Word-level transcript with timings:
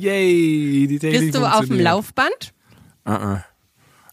Yay, 0.00 0.86
die 0.86 0.98
Technik 0.98 1.20
Bist 1.20 1.34
du 1.34 1.44
auf 1.44 1.66
dem. 1.66 1.78
Laufband? 1.78 2.54
Uh 3.06 3.10
-uh. 3.10 3.44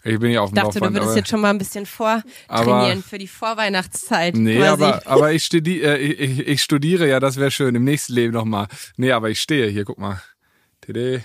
Ich 0.03 0.19
bin 0.19 0.31
ja 0.31 0.41
auf 0.41 0.49
Ich 0.49 0.53
dem 0.53 0.55
dachte, 0.55 0.79
Laufband. 0.79 0.95
du 0.95 1.01
würdest 1.01 1.17
jetzt 1.17 1.29
schon 1.29 1.41
mal 1.41 1.49
ein 1.49 1.57
bisschen 1.57 1.85
vortrainieren 1.85 3.03
für 3.03 3.17
die 3.17 3.27
Vorweihnachtszeit. 3.27 4.35
Nee, 4.35 4.57
quasi. 4.57 4.83
aber, 4.83 5.01
aber 5.05 5.31
ich, 5.33 5.43
studi 5.43 5.81
äh, 5.81 5.97
ich, 5.97 6.19
ich, 6.19 6.47
ich 6.47 6.63
studiere, 6.63 7.07
ja, 7.07 7.19
das 7.19 7.37
wäre 7.37 7.51
schön, 7.51 7.75
im 7.75 7.83
nächsten 7.83 8.13
Leben 8.13 8.33
nochmal. 8.33 8.67
Nee, 8.95 9.11
aber 9.11 9.29
ich 9.29 9.41
stehe 9.41 9.67
hier, 9.67 9.85
guck 9.85 9.97
mal. 9.97 10.21
Tede. 10.81 11.23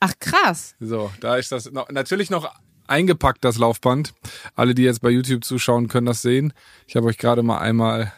Ach 0.00 0.12
krass. 0.20 0.74
So, 0.80 1.10
da 1.20 1.36
ist 1.36 1.50
das 1.50 1.70
noch, 1.70 1.88
natürlich 1.90 2.30
noch 2.30 2.52
eingepackt, 2.86 3.44
das 3.44 3.58
Laufband. 3.58 4.14
Alle, 4.54 4.74
die 4.74 4.82
jetzt 4.82 5.00
bei 5.00 5.10
YouTube 5.10 5.44
zuschauen, 5.44 5.88
können 5.88 6.06
das 6.06 6.22
sehen. 6.22 6.52
Ich 6.86 6.96
habe 6.96 7.06
euch 7.06 7.18
gerade 7.18 7.42
mal 7.42 7.58
einmal 7.58 8.12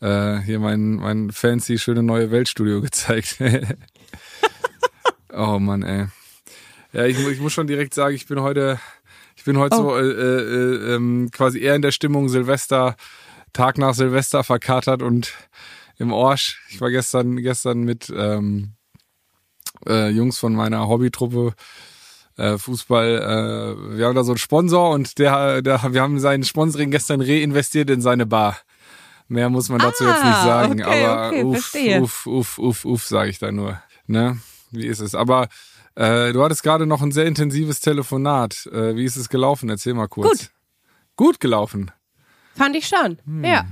äh, 0.00 0.38
hier 0.40 0.58
mein, 0.58 0.96
mein 0.96 1.30
fancy, 1.30 1.78
schöne 1.78 2.02
neue 2.02 2.30
Weltstudio 2.30 2.80
gezeigt. 2.80 3.36
oh 5.36 5.58
Mann, 5.58 5.82
ey. 5.82 6.06
Ja, 6.92 7.04
ich, 7.04 7.18
ich 7.18 7.40
muss 7.40 7.52
schon 7.52 7.66
direkt 7.66 7.94
sagen, 7.94 8.14
ich 8.14 8.26
bin 8.26 8.40
heute, 8.40 8.80
ich 9.36 9.44
bin 9.44 9.58
heute 9.58 9.76
Oh. 9.76 9.90
so 9.90 9.96
äh, 9.96 10.02
äh, 10.02 10.94
ähm, 10.94 11.28
quasi 11.32 11.60
eher 11.60 11.74
in 11.74 11.82
der 11.82 11.92
Stimmung 11.92 12.28
Silvester, 12.28 12.96
Tag 13.52 13.78
nach 13.78 13.94
Silvester 13.94 14.44
verkatert 14.44 15.02
und 15.02 15.32
im 15.98 16.12
Orsch. 16.12 16.60
Ich 16.70 16.80
war 16.80 16.90
gestern, 16.90 17.36
gestern 17.36 17.84
mit 17.84 18.12
ähm, 18.14 18.72
äh, 19.86 20.08
Jungs 20.10 20.38
von 20.38 20.54
meiner 20.54 20.88
Hobbytruppe 20.88 21.54
äh, 22.38 22.58
Fußball, 22.58 23.06
äh, 23.16 23.96
wir 23.98 24.06
haben 24.06 24.14
da 24.14 24.22
so 24.24 24.32
einen 24.32 24.38
Sponsor 24.38 24.90
und 24.90 25.18
der, 25.18 25.62
der, 25.62 25.92
wir 25.94 26.02
haben 26.02 26.18
seinen 26.20 26.44
Sponsoring 26.44 26.90
gestern 26.90 27.20
reinvestiert 27.22 27.88
in 27.90 28.02
seine 28.02 28.26
Bar. 28.26 28.58
Mehr 29.28 29.48
muss 29.48 29.68
man 29.70 29.78
dazu 29.80 30.04
jetzt 30.04 30.22
nicht 30.22 30.34
Ah, 30.36 30.44
sagen, 30.44 30.82
okay, 30.84 31.04
aber 31.04 31.28
okay, 31.28 31.42
uff, 31.44 31.58
verstehe. 31.66 32.00
uff, 32.02 32.26
uff, 32.26 32.58
uff, 32.58 32.84
uff, 32.84 33.04
sage 33.06 33.30
ich 33.30 33.38
da 33.38 33.50
nur. 33.50 33.80
Ne? 34.06 34.38
Wie 34.70 34.86
ist 34.86 35.00
es? 35.00 35.14
Aber 35.14 35.48
äh, 35.94 36.32
du 36.32 36.42
hattest 36.42 36.62
gerade 36.62 36.86
noch 36.86 37.02
ein 37.02 37.12
sehr 37.12 37.26
intensives 37.26 37.80
Telefonat. 37.80 38.66
Äh, 38.66 38.96
wie 38.96 39.04
ist 39.04 39.16
es 39.16 39.28
gelaufen? 39.28 39.68
Erzähl 39.68 39.94
mal 39.94 40.08
kurz. 40.08 40.28
Gut. 40.38 40.50
Gut 41.16 41.40
gelaufen. 41.40 41.90
Fand 42.54 42.76
ich 42.76 42.86
schon. 42.86 43.18
Hm. 43.24 43.44
Ja. 43.44 43.66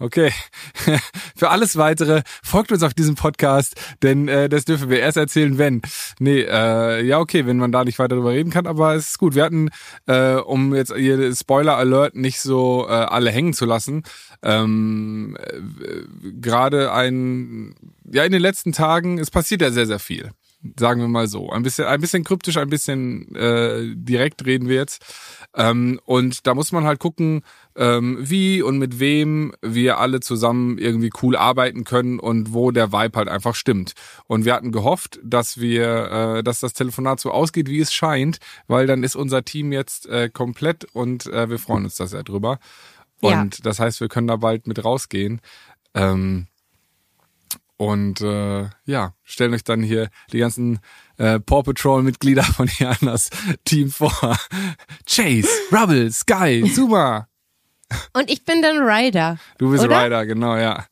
Okay. 0.00 0.32
Für 1.36 1.50
alles 1.50 1.76
weitere 1.76 2.22
folgt 2.42 2.72
uns 2.72 2.82
auf 2.82 2.94
diesem 2.94 3.14
Podcast, 3.14 3.76
denn 4.02 4.26
äh, 4.26 4.48
das 4.48 4.64
dürfen 4.64 4.90
wir 4.90 4.98
erst 4.98 5.16
erzählen, 5.16 5.56
wenn. 5.56 5.82
Nee, 6.18 6.40
äh, 6.40 7.04
ja, 7.04 7.20
okay, 7.20 7.46
wenn 7.46 7.58
man 7.58 7.70
da 7.70 7.84
nicht 7.84 8.00
weiter 8.00 8.16
drüber 8.16 8.30
reden 8.30 8.50
kann, 8.50 8.66
aber 8.66 8.94
es 8.94 9.10
ist 9.10 9.18
gut. 9.18 9.36
Wir 9.36 9.44
hatten, 9.44 9.70
äh, 10.06 10.34
um 10.34 10.74
jetzt 10.74 10.92
hier 10.94 11.34
Spoiler 11.34 11.76
Alert 11.76 12.16
nicht 12.16 12.40
so 12.40 12.86
äh, 12.88 12.92
alle 12.92 13.30
hängen 13.30 13.52
zu 13.52 13.66
lassen, 13.66 14.02
ähm, 14.42 15.36
äh, 15.40 16.00
gerade 16.40 16.92
ein, 16.92 17.76
ja, 18.10 18.24
in 18.24 18.32
den 18.32 18.42
letzten 18.42 18.72
Tagen, 18.72 19.18
es 19.18 19.30
passiert 19.30 19.62
ja 19.62 19.70
sehr, 19.70 19.86
sehr 19.86 20.00
viel. 20.00 20.32
Sagen 20.78 21.00
wir 21.00 21.08
mal 21.08 21.28
so. 21.28 21.50
Ein 21.50 21.62
bisschen, 21.62 21.86
ein 21.86 22.00
bisschen 22.00 22.24
kryptisch, 22.24 22.56
ein 22.56 22.70
bisschen 22.70 23.34
äh, 23.34 23.94
direkt 23.94 24.46
reden 24.46 24.68
wir 24.68 24.76
jetzt. 24.76 25.04
Ähm, 25.54 26.00
und 26.04 26.46
da 26.46 26.54
muss 26.54 26.72
man 26.72 26.84
halt 26.84 27.00
gucken, 27.00 27.42
ähm, 27.76 28.18
wie 28.20 28.62
und 28.62 28.78
mit 28.78 28.98
wem 28.98 29.52
wir 29.60 29.98
alle 29.98 30.20
zusammen 30.20 30.78
irgendwie 30.78 31.10
cool 31.22 31.36
arbeiten 31.36 31.84
können 31.84 32.18
und 32.18 32.54
wo 32.54 32.70
der 32.70 32.92
Vibe 32.92 33.18
halt 33.18 33.28
einfach 33.28 33.54
stimmt. 33.54 33.92
Und 34.26 34.44
wir 34.44 34.54
hatten 34.54 34.72
gehofft, 34.72 35.20
dass 35.22 35.60
wir, 35.60 36.38
äh, 36.38 36.42
dass 36.42 36.60
das 36.60 36.72
Telefonat 36.72 37.20
so 37.20 37.30
ausgeht, 37.30 37.68
wie 37.68 37.80
es 37.80 37.92
scheint, 37.92 38.38
weil 38.66 38.86
dann 38.86 39.02
ist 39.02 39.16
unser 39.16 39.44
Team 39.44 39.70
jetzt 39.70 40.06
äh, 40.06 40.30
komplett 40.30 40.84
und 40.92 41.26
äh, 41.26 41.50
wir 41.50 41.58
freuen 41.58 41.84
uns 41.84 41.96
da 41.96 42.06
sehr 42.06 42.22
drüber. 42.22 42.58
Ja. 43.20 43.40
Und 43.40 43.66
das 43.66 43.80
heißt, 43.80 44.00
wir 44.00 44.08
können 44.08 44.28
da 44.28 44.36
bald 44.36 44.66
mit 44.66 44.84
rausgehen. 44.84 45.40
Ähm, 45.94 46.46
und 47.76 48.20
äh, 48.20 48.68
ja, 48.84 49.14
stellen 49.22 49.54
euch 49.54 49.64
dann 49.64 49.82
hier 49.82 50.08
die 50.32 50.38
ganzen 50.38 50.78
äh, 51.16 51.40
Paw 51.40 51.62
Patrol-Mitglieder 51.62 52.44
von 52.44 52.70
Janas 52.78 53.30
Team 53.64 53.90
vor. 53.90 54.12
Chase, 55.06 55.48
Rubble, 55.72 56.10
Sky, 56.10 56.70
Zuma. 56.74 57.28
Und 58.12 58.30
ich 58.30 58.44
bin 58.44 58.62
dann 58.62 58.78
Ryder. 58.78 59.38
Du 59.58 59.70
bist 59.70 59.84
Oder? 59.84 60.04
Ryder, 60.04 60.26
genau, 60.26 60.56
ja. 60.56 60.86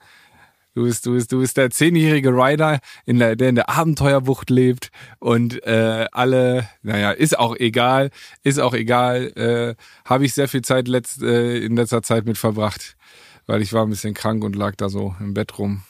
Du 0.75 0.85
bist, 0.85 1.05
du 1.05 1.13
bist, 1.13 1.31
du 1.31 1.41
bist 1.41 1.59
der 1.59 1.71
zehnjährige 1.71 2.31
Ryder, 2.31 2.79
in 3.05 3.19
der, 3.19 3.37
der 3.37 3.51
in 3.51 3.57
der 3.57 3.69
Abenteuerbucht 3.69 4.49
lebt 4.49 4.91
und 5.19 5.63
äh, 5.67 6.07
alle, 6.13 6.67
naja, 6.81 7.11
ist 7.11 7.39
auch 7.39 7.55
egal, 7.57 8.11
ist 8.43 8.59
auch 8.59 8.73
egal. 8.73 9.33
Äh, 9.37 9.75
Habe 10.09 10.25
ich 10.25 10.33
sehr 10.33 10.49
viel 10.49 10.63
Zeit 10.63 10.89
letzt, 10.89 11.23
äh, 11.23 11.59
in 11.59 11.77
letzter 11.77 12.03
Zeit 12.03 12.25
mit 12.25 12.39
verbracht, 12.39 12.97
weil 13.45 13.61
ich 13.61 13.75
war 13.75 13.85
ein 13.85 13.91
bisschen 13.91 14.15
krank 14.15 14.43
und 14.45 14.57
lag 14.57 14.75
da 14.77 14.89
so 14.89 15.15
im 15.21 15.35
Bett 15.35 15.59
rum. 15.59 15.83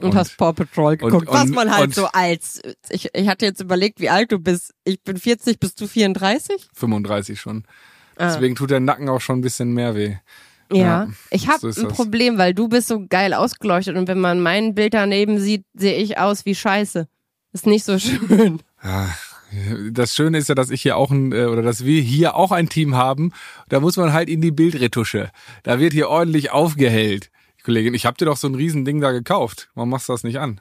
Und, 0.00 0.14
hast 0.14 0.36
Paw 0.36 0.52
Patrol 0.52 0.96
geguckt. 0.96 1.28
und- 1.28 1.34
was 1.34 1.48
man 1.48 1.70
halt 1.70 1.84
und- 1.86 1.94
so 1.94 2.06
als. 2.06 2.60
Ich, 2.90 3.08
ich 3.14 3.28
hatte 3.28 3.44
jetzt 3.46 3.60
überlegt, 3.60 4.00
wie 4.00 4.10
alt 4.10 4.32
du 4.32 4.38
bist. 4.38 4.72
Ich 4.84 5.02
bin 5.02 5.16
40, 5.16 5.58
bist 5.60 5.80
du 5.80 5.86
34? 5.86 6.68
35 6.74 7.40
schon. 7.40 7.64
Ah. 8.16 8.28
Deswegen 8.32 8.54
tut 8.54 8.70
der 8.70 8.80
Nacken 8.80 9.08
auch 9.08 9.20
schon 9.20 9.38
ein 9.38 9.42
bisschen 9.42 9.72
mehr 9.72 9.94
weh. 9.94 10.16
Ja. 10.72 10.76
Ja, 10.78 11.08
ich 11.30 11.46
habe 11.48 11.60
so 11.60 11.68
ist 11.68 11.78
ein 11.78 11.84
das. 11.88 11.92
Problem, 11.94 12.38
weil 12.38 12.52
du 12.54 12.68
bist 12.68 12.88
so 12.88 13.06
geil 13.08 13.34
ausgeleuchtet 13.34 13.96
und 13.96 14.08
wenn 14.08 14.18
man 14.20 14.40
mein 14.40 14.74
Bild 14.74 14.94
daneben 14.94 15.38
sieht, 15.38 15.64
sehe 15.74 15.96
ich 15.96 16.18
aus 16.18 16.44
wie 16.44 16.54
Scheiße. 16.56 17.06
Ist 17.52 17.66
nicht 17.66 17.84
so 17.84 17.98
schön. 18.00 18.60
Das 19.92 20.14
Schöne 20.14 20.38
ist 20.38 20.48
ja, 20.48 20.54
dass 20.56 20.70
ich 20.70 20.82
hier 20.82 20.96
auch 20.96 21.10
ein, 21.12 21.32
äh, 21.32 21.44
oder 21.44 21.62
dass 21.62 21.84
wir 21.84 22.00
hier 22.02 22.34
auch 22.34 22.50
ein 22.52 22.68
Team 22.68 22.96
haben. 22.96 23.32
Da 23.68 23.78
muss 23.80 23.96
man 23.96 24.12
halt 24.12 24.28
in 24.28 24.40
die 24.40 24.50
Bildretusche. 24.50 25.30
Da 25.62 25.78
wird 25.78 25.92
hier 25.92 26.08
ordentlich 26.08 26.50
aufgehellt. 26.50 27.30
Kollegin, 27.66 27.94
ich 27.94 28.06
hab 28.06 28.16
dir 28.16 28.26
doch 28.26 28.36
so 28.36 28.46
ein 28.46 28.54
Riesending 28.54 29.00
da 29.00 29.10
gekauft. 29.10 29.70
Warum 29.74 29.90
machst 29.90 30.08
du 30.08 30.12
das 30.12 30.22
nicht 30.22 30.38
an? 30.38 30.60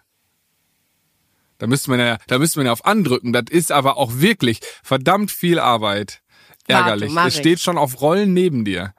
Da 1.60 1.68
müsste 1.68 1.92
man 1.92 2.00
ja, 2.00 2.18
da 2.26 2.40
müsste 2.40 2.58
man 2.58 2.66
ja 2.66 2.72
auf 2.72 2.84
andrücken. 2.84 3.32
Das 3.32 3.46
ist 3.52 3.72
aber 3.72 3.98
auch 3.98 4.14
wirklich 4.16 4.60
verdammt 4.82 5.30
viel 5.30 5.60
Arbeit. 5.60 6.24
Warte, 6.68 6.90
Ärgerlich. 6.90 7.12
mach 7.14 7.28
es 7.28 7.38
steht 7.38 7.60
schon 7.60 7.78
auf 7.78 8.02
Rollen 8.02 8.34
neben 8.34 8.66
dir. 8.66 8.96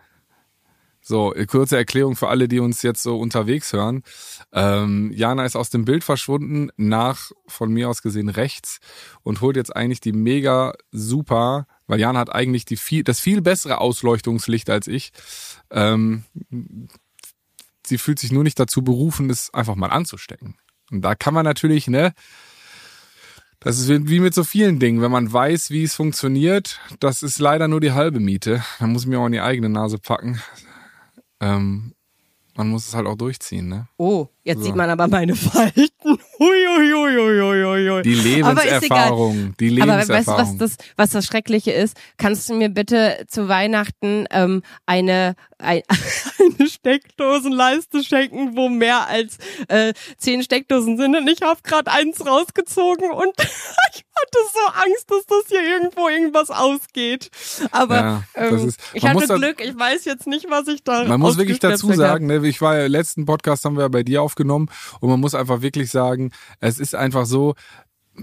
So, 1.01 1.35
kurze 1.49 1.77
Erklärung 1.77 2.15
für 2.15 2.29
alle, 2.29 2.47
die 2.47 2.61
uns 2.61 2.83
jetzt 2.83 3.03
so 3.03 3.19
unterwegs 3.19 3.73
hören. 3.73 4.05
Ähm, 4.53 5.11
Jana 5.13 5.45
ist 5.45 5.57
aus 5.57 5.71
dem 5.71 5.85
Bild 5.85 6.05
verschwunden, 6.05 6.71
nach 6.77 7.33
von 7.49 7.73
mir 7.73 7.89
aus 7.89 8.03
gesehen 8.03 8.29
rechts 8.29 8.79
und 9.23 9.41
holt 9.41 9.57
jetzt 9.57 9.75
eigentlich 9.75 10.01
die 10.01 10.13
mega 10.13 10.75
super, 10.93 11.67
weil 11.89 11.99
Jana 11.99 12.21
hat 12.21 12.33
eigentlich 12.33 12.67
die 12.67 12.77
viel, 12.77 13.03
das 13.03 13.19
viel 13.19 13.41
bessere 13.41 13.81
Ausleuchtungslicht 13.81 14.71
als 14.71 14.87
ich. 14.87 15.11
Ähm, 15.71 16.25
sie 17.87 17.99
fühlt 17.99 18.19
sich 18.19 18.33
nur 18.33 18.43
nicht 18.45 18.59
dazu 18.59 18.83
berufen, 18.83 19.31
es 19.31 19.53
einfach 19.55 19.75
mal 19.75 19.89
anzustecken. 19.89 20.57
Und 20.91 21.03
da 21.03 21.15
kann 21.15 21.35
man 21.35 21.45
natürlich, 21.45 21.89
ne, 21.89 22.13
das 23.61 23.79
ist 23.79 23.89
wie 23.89 24.21
mit 24.21 24.35
so 24.35 24.45
vielen 24.45 24.79
Dingen. 24.79 25.01
Wenn 25.01 25.11
man 25.11 25.33
weiß, 25.33 25.71
wie 25.71 25.83
es 25.83 25.95
funktioniert, 25.95 26.79
das 27.01 27.23
ist 27.23 27.39
leider 27.39 27.69
nur 27.69 27.81
die 27.81 27.93
halbe 27.93 28.21
Miete. 28.21 28.63
Man 28.81 28.93
muss 28.93 29.07
mir 29.07 29.19
auch 29.19 29.27
in 29.27 29.33
die 29.33 29.41
eigene 29.41 29.69
Nase 29.69 29.99
packen. 29.99 30.41
Ähm, 31.41 31.95
man 32.55 32.69
muss 32.69 32.87
es 32.89 32.95
halt 32.95 33.07
auch 33.07 33.17
durchziehen, 33.17 33.69
ne? 33.69 33.89
Oh, 33.99 34.29
jetzt 34.45 34.61
So. 34.61 34.65
sieht 34.67 34.77
man 34.77 34.89
aber 34.91 35.09
meine 35.09 35.35
Falten. 35.35 35.89
Hui. 36.39 38.03
Die. 38.03 38.15
Lebenserfahrung. 38.15 39.55
Die 39.59 39.83
Aber 39.83 39.93
weißt 39.97 40.09
du, 40.09 40.13
was 40.13 40.27
Lebenserfahrung. 40.27 40.59
das, 40.59 40.77
was 40.97 41.11
das 41.11 41.27
Schreckliche 41.27 41.73
ist? 41.73 41.97
Kannst 42.19 42.49
du 42.49 42.55
mir 42.55 42.69
bitte 42.69 43.25
zu 43.29 43.49
Weihnachten 43.49 44.27
ähm, 44.31 44.63
eine, 44.87 45.35
ein, 45.59 45.83
eine 46.59 46.69
Steckdosenleiste 46.69 48.03
schenken, 48.05 48.57
wo 48.57 48.69
mehr 48.69 49.07
als 49.09 49.39
äh, 49.69 49.93
zehn 50.19 50.43
Steckdosen 50.43 50.97
sind? 50.99 51.17
Und 51.17 51.29
ich 51.29 51.43
habe 51.43 51.61
gerade 51.63 51.91
eins 51.91 52.25
rausgezogen 52.25 53.11
und 53.11 53.33
ich 53.39 54.05
hatte 54.17 54.39
so 54.53 54.73
Angst, 54.83 55.11
dass 55.11 55.27
das 55.27 55.45
hier 55.49 55.63
irgendwo 55.63 56.09
irgendwas 56.09 56.51
ausgeht. 56.51 57.31
Aber 57.71 57.97
Ja, 57.97 58.23
ähm, 58.35 58.69
ist- 58.69 58.81
ich 58.93 59.07
hatte 59.07 59.27
Glück, 59.27 59.61
ich 59.63 59.79
weiß 59.79 60.05
jetzt 60.05 60.27
nicht, 60.27 60.47
was 60.51 60.69
ich 60.69 60.83
da 60.85 61.05
Man 61.05 61.21
muss 61.21 61.37
wirklich 61.37 61.59
dazu 61.59 61.93
sagen, 61.93 62.27
ne, 62.27 62.47
ich 62.47 62.61
war 62.61 62.79
ja, 62.79 62.87
letzten 62.87 63.25
Podcast 63.27 63.65
haben 63.65 63.77
wir 63.77 63.83
ja 63.83 63.89
bei 63.89 64.03
dir 64.03 64.23
aufgenommen 64.23 64.69
und 65.01 65.11
man 65.11 65.21
muss 65.21 65.35
einfach 65.35 65.63
wirklich 65.63 65.91
sagen, 65.91 66.26
es 66.61 66.79
ist 66.79 66.95
einfach 66.95 67.27
so, 67.27 67.55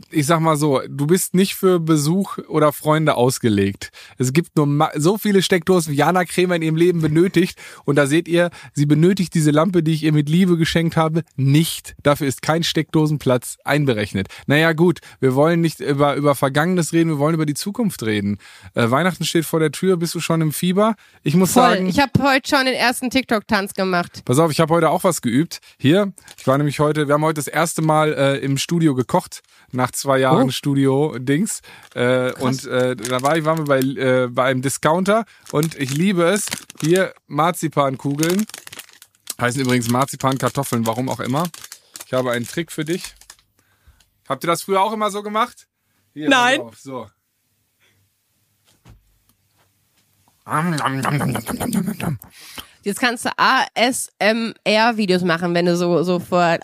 ich 0.09 0.25
sag 0.25 0.39
mal 0.39 0.55
so, 0.55 0.81
du 0.87 1.07
bist 1.07 1.33
nicht 1.33 1.55
für 1.55 1.79
Besuch 1.79 2.37
oder 2.47 2.71
Freunde 2.71 3.15
ausgelegt. 3.15 3.91
Es 4.17 4.33
gibt 4.33 4.55
nur 4.55 4.91
so 4.95 5.17
viele 5.17 5.41
Steckdosen, 5.41 5.93
wie 5.93 5.97
Jana 5.97 6.25
Krämer 6.25 6.55
in 6.55 6.61
ihrem 6.61 6.75
Leben 6.75 7.01
benötigt. 7.01 7.59
Und 7.85 7.95
da 7.95 8.07
seht 8.07 8.27
ihr, 8.27 8.49
sie 8.73 8.85
benötigt 8.85 9.33
diese 9.33 9.51
Lampe, 9.51 9.83
die 9.83 9.93
ich 9.93 10.03
ihr 10.03 10.13
mit 10.13 10.29
Liebe 10.29 10.57
geschenkt 10.57 10.97
habe, 10.97 11.23
nicht. 11.35 11.95
Dafür 12.03 12.27
ist 12.27 12.41
kein 12.41 12.63
Steckdosenplatz 12.63 13.57
einberechnet. 13.63 14.27
Naja, 14.47 14.73
gut, 14.73 14.99
wir 15.19 15.35
wollen 15.35 15.61
nicht 15.61 15.79
über, 15.79 16.15
über 16.15 16.35
Vergangenes 16.35 16.93
reden, 16.93 17.09
wir 17.09 17.19
wollen 17.19 17.35
über 17.35 17.45
die 17.45 17.53
Zukunft 17.53 18.03
reden. 18.03 18.37
Äh, 18.73 18.89
Weihnachten 18.89 19.25
steht 19.25 19.45
vor 19.45 19.59
der 19.59 19.71
Tür, 19.71 19.97
bist 19.97 20.15
du 20.15 20.19
schon 20.19 20.41
im 20.41 20.51
Fieber? 20.51 20.95
Ich 21.23 21.35
muss 21.35 21.53
Voll. 21.53 21.63
sagen. 21.63 21.87
Ich 21.87 21.99
habe 21.99 22.11
heute 22.21 22.49
schon 22.49 22.65
den 22.65 22.75
ersten 22.75 23.09
TikTok-Tanz 23.09 23.73
gemacht. 23.73 24.23
Pass 24.25 24.39
auf, 24.39 24.51
ich 24.51 24.59
habe 24.59 24.73
heute 24.73 24.89
auch 24.89 25.03
was 25.03 25.21
geübt. 25.21 25.59
Hier, 25.77 26.13
ich 26.37 26.47
war 26.47 26.57
nämlich 26.57 26.79
heute, 26.79 27.07
wir 27.07 27.15
haben 27.15 27.23
heute 27.23 27.35
das 27.35 27.47
erste 27.47 27.81
Mal 27.81 28.13
äh, 28.13 28.37
im 28.37 28.57
Studio 28.57 28.95
gekocht, 28.95 29.41
nach 29.71 29.82
zwei 29.91 30.19
Jahren 30.19 30.47
Oh. 30.47 30.51
Studio-Dings. 30.51 31.61
Äh, 31.95 32.31
und 32.33 32.65
äh, 32.65 32.95
da 32.95 33.21
war 33.21 33.37
ich, 33.37 33.45
waren 33.45 33.59
wir 33.59 33.65
bei, 33.65 33.79
äh, 33.79 34.27
bei 34.27 34.45
einem 34.45 34.61
Discounter 34.61 35.25
und 35.51 35.75
ich 35.75 35.91
liebe 35.95 36.23
es. 36.23 36.45
Hier 36.81 37.13
Marzipankugeln. 37.27 38.45
Heißen 39.41 39.61
übrigens 39.61 39.89
Marzipankartoffeln, 39.89 40.85
warum 40.85 41.09
auch 41.09 41.19
immer. 41.19 41.47
Ich 42.05 42.13
habe 42.13 42.31
einen 42.31 42.47
Trick 42.47 42.71
für 42.71 42.85
dich. 42.85 43.15
Habt 44.29 44.43
ihr 44.43 44.47
das 44.47 44.61
früher 44.63 44.81
auch 44.81 44.93
immer 44.93 45.11
so 45.11 45.21
gemacht? 45.23 45.67
Hier, 46.13 46.29
Nein. 46.29 46.61
auf, 46.61 46.77
So. 46.77 47.07
Jetzt 52.83 52.99
kannst 52.99 53.25
du 53.25 53.29
ASMR-Videos 53.37 55.23
machen, 55.23 55.53
wenn 55.53 55.65
du 55.65 55.77
so, 55.77 56.03
so 56.03 56.19
vor. 56.19 56.57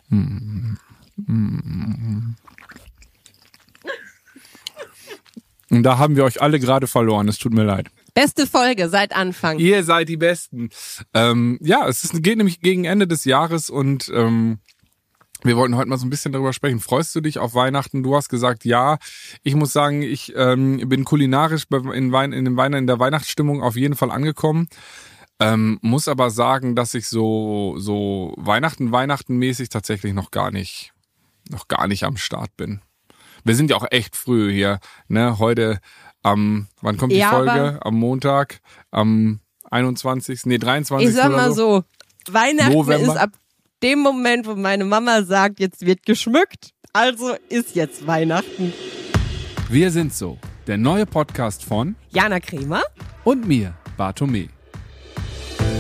Und 5.69 5.83
da 5.83 5.98
haben 5.98 6.16
wir 6.16 6.24
euch 6.24 6.42
alle 6.42 6.60
gerade 6.60 6.88
verloren. 6.88 7.27
Es 7.27 7.38
tut 7.38 7.54
mir 7.54 7.63
leid. 7.63 7.88
Beste 8.13 8.48
Folge 8.48 8.89
seit 8.89 9.16
Anfang. 9.16 9.60
Ihr 9.60 9.83
seid 9.83 10.10
die 10.10 10.18
Besten. 10.18 10.69
Ähm, 11.13 11.60
ja, 11.62 11.88
es 11.88 12.04
ist, 12.04 12.24
geht 12.24 12.38
nämlich 12.38 12.60
gegen 12.62 12.86
Ende 12.86 13.07
des 13.07 13.25
Jahres 13.25 13.69
und 13.69 14.12
ähm, 14.13 14.60
wir 15.44 15.56
wollten 15.56 15.77
heute 15.77 15.88
mal 15.88 15.98
so 15.98 16.06
ein 16.06 16.10
bisschen 16.10 16.33
darüber 16.33 16.51
sprechen. 16.51 16.80
Freust 16.80 17.16
du 17.16 17.21
dich 17.21 17.39
auf 17.39 17.54
Weihnachten? 17.54 18.04
Du 18.04 18.16
hast 18.16 18.30
gesagt, 18.30 18.66
ja. 18.66 18.98
Ich 19.44 19.56
muss 19.56 19.71
sagen, 19.71 20.01
ich 20.01 20.33
ähm, 20.36 20.81
bin 20.89 21.06
kulinarisch 21.06 21.66
in, 21.94 22.12
Wein, 22.12 22.33
in, 22.33 22.45
dem 22.45 22.57
Wein, 22.57 22.74
in 22.74 22.88
der 22.88 23.00
Weihnachtsstimmung 23.00 23.63
auf 23.63 23.77
jeden 23.77 23.95
Fall 23.95 24.12
angekommen. 24.12 24.68
Ähm, 25.39 25.80
muss 25.81 26.10
aber 26.10 26.30
sagen, 26.31 26.75
dass 26.75 26.94
ich 26.94 27.07
so, 27.07 27.75
so 27.77 28.33
Weihnachten, 28.38 28.92
Weihnachten 28.92 29.38
mäßig 29.38 29.69
tatsächlich 29.69 30.13
noch 30.13 30.31
gar 30.31 30.51
nicht, 30.51 30.92
noch 31.50 31.69
gar 31.69 31.88
nicht 31.88 32.04
am 32.04 32.18
Start 32.18 32.57
bin. 32.57 32.81
Wir 33.50 33.56
sind 33.56 33.72
ja 33.72 33.78
auch 33.78 33.88
echt 33.90 34.16
früh 34.16 34.54
hier, 34.54 34.80
ne? 35.07 35.40
Heute 35.40 35.80
am, 36.22 36.68
wann 36.81 36.98
kommt 36.98 37.13
die 37.13 37.18
Ja, 37.18 37.31
Folge? 37.31 37.80
Am 37.81 37.96
Montag, 37.96 38.62
am 38.92 39.40
21. 39.72 40.46
Nee, 40.46 40.60
23. 40.60 41.10
Ich 41.10 41.16
sag 41.16 41.31
mal 41.31 41.51
so, 41.51 41.84
Weihnachten 42.30 42.72
November. 42.74 43.12
ist 43.12 43.18
ab 43.18 43.31
dem 43.81 44.01
Moment, 44.01 44.46
wo 44.46 44.54
meine 44.54 44.86
Mama 44.86 45.24
sagt, 45.24 45.60
jetzt 45.60 45.84
wird 45.84 46.06
geschmückt, 46.06 46.75
also 46.94 47.36
ist 47.50 47.75
jetzt 47.75 48.06
Weihnachten. 48.06 48.72
Wir 49.68 49.90
sind 49.90 50.13
so. 50.13 50.38
Der 50.68 50.78
neue 50.78 51.07
Podcast 51.07 51.63
von 51.63 51.96
Jana 52.12 52.40
Kremer? 52.40 52.84
und 53.24 53.48
mir, 53.48 53.74
Bartome. 53.98 54.50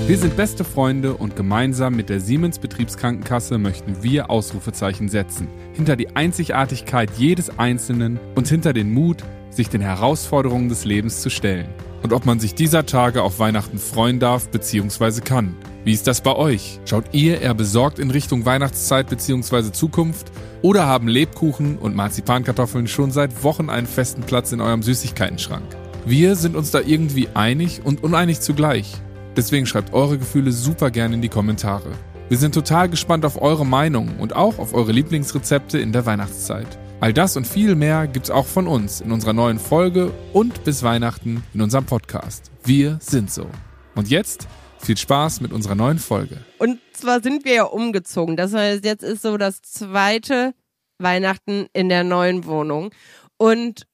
Wir 0.09 0.17
sind 0.17 0.35
beste 0.35 0.63
Freunde 0.63 1.13
und 1.13 1.35
gemeinsam 1.35 1.95
mit 1.95 2.09
der 2.09 2.19
Siemens 2.19 2.57
Betriebskrankenkasse 2.57 3.59
möchten 3.59 4.01
wir 4.01 4.31
Ausrufezeichen 4.31 5.07
setzen. 5.07 5.47
Hinter 5.73 5.95
die 5.95 6.15
Einzigartigkeit 6.15 7.11
jedes 7.15 7.59
Einzelnen 7.59 8.19
und 8.33 8.47
hinter 8.47 8.73
den 8.73 8.91
Mut, 8.91 9.23
sich 9.51 9.69
den 9.69 9.81
Herausforderungen 9.81 10.67
des 10.67 10.83
Lebens 10.83 11.21
zu 11.21 11.29
stellen. 11.29 11.69
Und 12.01 12.11
ob 12.11 12.25
man 12.25 12.39
sich 12.39 12.55
dieser 12.55 12.87
Tage 12.87 13.21
auf 13.21 13.37
Weihnachten 13.37 13.77
freuen 13.77 14.17
darf 14.17 14.49
bzw. 14.49 15.21
kann. 15.21 15.55
Wie 15.85 15.93
ist 15.93 16.07
das 16.07 16.21
bei 16.21 16.35
euch? 16.35 16.79
Schaut 16.85 17.13
ihr 17.13 17.41
eher 17.41 17.53
besorgt 17.53 17.99
in 17.99 18.09
Richtung 18.09 18.45
Weihnachtszeit 18.45 19.11
bzw. 19.11 19.71
Zukunft? 19.71 20.31
Oder 20.63 20.87
haben 20.87 21.07
Lebkuchen 21.07 21.77
und 21.77 21.95
Marzipankartoffeln 21.95 22.87
schon 22.87 23.11
seit 23.11 23.43
Wochen 23.43 23.69
einen 23.69 23.85
festen 23.85 24.23
Platz 24.23 24.51
in 24.53 24.59
eurem 24.59 24.81
Süßigkeitenschrank? 24.81 25.77
Wir 26.03 26.35
sind 26.35 26.55
uns 26.55 26.71
da 26.71 26.79
irgendwie 26.79 27.27
einig 27.35 27.81
und 27.83 28.03
uneinig 28.03 28.41
zugleich. 28.41 28.99
Deswegen 29.39 29.65
schreibt 29.65 29.93
eure 29.93 30.17
Gefühle 30.17 30.51
super 30.51 30.91
gerne 30.91 31.15
in 31.15 31.21
die 31.21 31.29
Kommentare. 31.29 31.93
Wir 32.27 32.37
sind 32.37 32.53
total 32.53 32.89
gespannt 32.89 33.23
auf 33.23 33.41
eure 33.41 33.65
Meinung 33.65 34.17
und 34.19 34.35
auch 34.35 34.59
auf 34.59 34.73
eure 34.73 34.91
Lieblingsrezepte 34.91 35.79
in 35.79 35.93
der 35.93 36.05
Weihnachtszeit. 36.05 36.67
All 36.99 37.13
das 37.13 37.37
und 37.37 37.47
viel 37.47 37.75
mehr 37.75 38.07
gibt's 38.07 38.29
auch 38.29 38.45
von 38.45 38.67
uns 38.67 38.99
in 38.99 39.13
unserer 39.13 39.31
neuen 39.31 39.57
Folge 39.57 40.11
und 40.33 40.65
bis 40.65 40.83
Weihnachten 40.83 41.41
in 41.53 41.61
unserem 41.61 41.85
Podcast. 41.85 42.51
Wir 42.65 42.97
sind 42.99 43.31
so. 43.31 43.47
Und 43.95 44.09
jetzt 44.09 44.49
viel 44.77 44.97
Spaß 44.97 45.39
mit 45.39 45.53
unserer 45.53 45.75
neuen 45.75 45.99
Folge. 45.99 46.43
Und 46.57 46.81
zwar 46.91 47.23
sind 47.23 47.45
wir 47.45 47.53
ja 47.53 47.63
umgezogen. 47.63 48.35
Das 48.35 48.53
heißt, 48.53 48.83
jetzt 48.83 49.03
ist 49.03 49.21
so 49.21 49.37
das 49.37 49.61
zweite 49.61 50.53
Weihnachten 50.97 51.67
in 51.71 51.87
der 51.87 52.03
neuen 52.03 52.43
Wohnung. 52.43 52.91
Und 53.37 53.87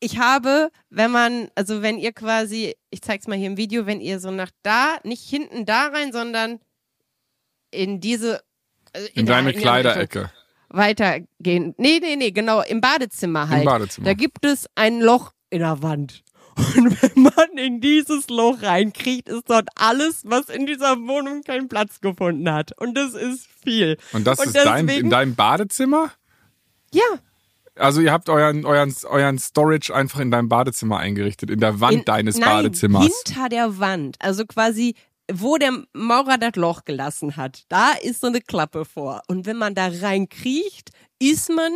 ich 0.00 0.18
habe, 0.18 0.70
wenn 0.90 1.10
man, 1.10 1.48
also 1.54 1.82
wenn 1.82 1.98
ihr 1.98 2.12
quasi, 2.12 2.74
ich 2.90 3.02
zeig's 3.02 3.26
mal 3.26 3.36
hier 3.36 3.48
im 3.48 3.56
Video, 3.56 3.86
wenn 3.86 4.00
ihr 4.00 4.20
so 4.20 4.30
nach 4.30 4.50
da, 4.62 4.98
nicht 5.04 5.28
hinten 5.28 5.64
da 5.66 5.88
rein, 5.88 6.12
sondern 6.12 6.60
in 7.70 8.00
diese 8.00 8.40
also 8.92 9.08
In 9.14 9.26
der- 9.26 9.36
deine 9.36 9.52
der 9.52 9.60
Kleiderecke. 9.60 10.30
weitergehen. 10.70 11.74
Nee, 11.76 11.98
nee, 12.00 12.16
nee, 12.16 12.30
genau, 12.30 12.62
im 12.62 12.80
Badezimmer 12.80 13.48
halt. 13.48 13.60
Im 13.62 13.66
Badezimmer. 13.66 14.06
Da 14.06 14.14
gibt 14.14 14.44
es 14.44 14.66
ein 14.74 15.00
Loch 15.00 15.32
in 15.50 15.58
der 15.60 15.82
Wand. 15.82 16.22
Und 16.76 17.00
wenn 17.02 17.22
man 17.22 17.56
in 17.56 17.80
dieses 17.80 18.28
Loch 18.28 18.62
reinkriegt, 18.62 19.28
ist 19.28 19.48
dort 19.48 19.68
alles, 19.76 20.22
was 20.24 20.48
in 20.48 20.66
dieser 20.66 20.96
Wohnung 20.96 21.42
keinen 21.42 21.68
Platz 21.68 22.00
gefunden 22.00 22.50
hat. 22.50 22.72
Und 22.80 22.94
das 22.96 23.14
ist 23.14 23.46
viel. 23.62 23.96
Und 24.12 24.26
das 24.26 24.40
Und 24.40 24.46
ist 24.46 24.56
dein, 24.56 24.86
deswegen- 24.86 25.04
in 25.06 25.10
deinem 25.10 25.34
Badezimmer? 25.36 26.10
Ja, 26.92 27.04
Also 27.78 28.00
ihr 28.00 28.12
habt 28.12 28.28
euren, 28.28 28.64
euren, 28.64 28.94
euren 29.04 29.38
Storage 29.38 29.94
einfach 29.94 30.20
in 30.20 30.30
deinem 30.30 30.48
Badezimmer 30.48 30.98
eingerichtet, 30.98 31.50
in 31.50 31.60
der 31.60 31.80
Wand 31.80 31.94
in, 31.94 32.04
deines 32.04 32.36
nein, 32.38 32.48
Badezimmers. 32.48 33.04
hinter 33.24 33.48
der 33.48 33.78
Wand. 33.78 34.16
Also 34.20 34.44
quasi, 34.46 34.94
wo 35.32 35.56
der 35.56 35.84
Maurer 35.92 36.38
das 36.38 36.56
Loch 36.56 36.84
gelassen 36.84 37.36
hat. 37.36 37.64
Da 37.68 37.92
ist 37.92 38.20
so 38.20 38.26
eine 38.26 38.40
Klappe 38.40 38.84
vor. 38.84 39.22
Und 39.28 39.46
wenn 39.46 39.56
man 39.56 39.74
da 39.74 39.88
reinkriecht, 39.88 40.90
ist 41.18 41.50
man 41.50 41.72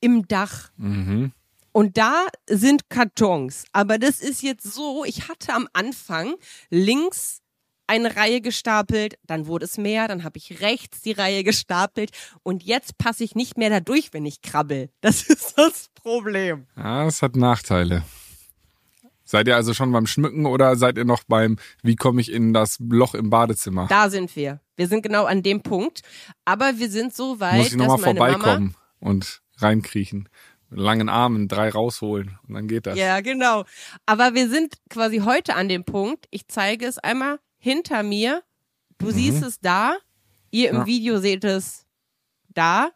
im 0.00 0.26
Dach. 0.28 0.70
Mhm. 0.76 1.32
Und 1.72 1.98
da 1.98 2.26
sind 2.48 2.88
Kartons. 2.88 3.64
Aber 3.72 3.98
das 3.98 4.20
ist 4.20 4.42
jetzt 4.42 4.72
so, 4.72 5.04
ich 5.04 5.28
hatte 5.28 5.52
am 5.52 5.68
Anfang 5.74 6.34
links 6.70 7.42
eine 7.86 8.16
Reihe 8.16 8.40
gestapelt, 8.40 9.18
dann 9.24 9.46
wurde 9.46 9.64
es 9.64 9.78
mehr, 9.78 10.08
dann 10.08 10.24
habe 10.24 10.38
ich 10.38 10.60
rechts 10.60 11.02
die 11.02 11.12
Reihe 11.12 11.44
gestapelt 11.44 12.10
und 12.42 12.62
jetzt 12.62 12.98
passe 12.98 13.24
ich 13.24 13.34
nicht 13.34 13.56
mehr 13.56 13.70
da 13.70 13.80
durch, 13.80 14.12
wenn 14.12 14.26
ich 14.26 14.42
krabbel. 14.42 14.90
Das 15.00 15.22
ist 15.28 15.54
das 15.56 15.88
Problem. 15.94 16.66
Ja, 16.76 17.04
das 17.04 17.22
hat 17.22 17.36
Nachteile. 17.36 18.02
Seid 19.28 19.48
ihr 19.48 19.56
also 19.56 19.74
schon 19.74 19.90
beim 19.90 20.06
Schmücken 20.06 20.46
oder 20.46 20.76
seid 20.76 20.96
ihr 20.98 21.04
noch 21.04 21.24
beim, 21.24 21.58
wie 21.82 21.96
komme 21.96 22.20
ich 22.20 22.30
in 22.30 22.52
das 22.52 22.78
Loch 22.78 23.14
im 23.14 23.28
Badezimmer? 23.28 23.88
Da 23.88 24.08
sind 24.08 24.36
wir. 24.36 24.60
Wir 24.76 24.86
sind 24.86 25.02
genau 25.02 25.24
an 25.24 25.42
dem 25.42 25.62
Punkt. 25.62 26.02
Aber 26.44 26.78
wir 26.78 26.88
sind 26.88 27.12
so 27.12 27.40
weit, 27.40 27.56
Muss 27.56 27.66
ich 27.68 27.76
nochmal 27.76 27.96
dass 27.96 28.06
meine 28.06 28.18
vorbeikommen 28.18 28.76
und 29.00 29.42
reinkriechen. 29.56 30.28
Langen 30.70 31.08
Armen, 31.08 31.48
drei 31.48 31.70
rausholen 31.70 32.38
und 32.46 32.54
dann 32.54 32.68
geht 32.68 32.86
das. 32.86 32.94
Mama. 32.94 33.06
Ja, 33.06 33.20
genau. 33.20 33.64
Aber 34.04 34.34
wir 34.34 34.48
sind 34.48 34.76
quasi 34.90 35.18
heute 35.18 35.54
an 35.54 35.68
dem 35.68 35.84
Punkt. 35.84 36.26
Ich 36.30 36.46
zeige 36.46 36.86
es 36.86 36.98
einmal 36.98 37.38
hinter 37.66 38.02
mir. 38.02 38.42
Du 38.98 39.10
siehst 39.10 39.42
es 39.42 39.58
da. 39.60 39.96
Ihr 40.52 40.70
im 40.70 40.76
Mhm. 40.76 40.80
Ja. 40.82 40.86
Video 40.86 41.18
seht 41.18 41.44
es 41.44 41.84
da. 42.54 42.90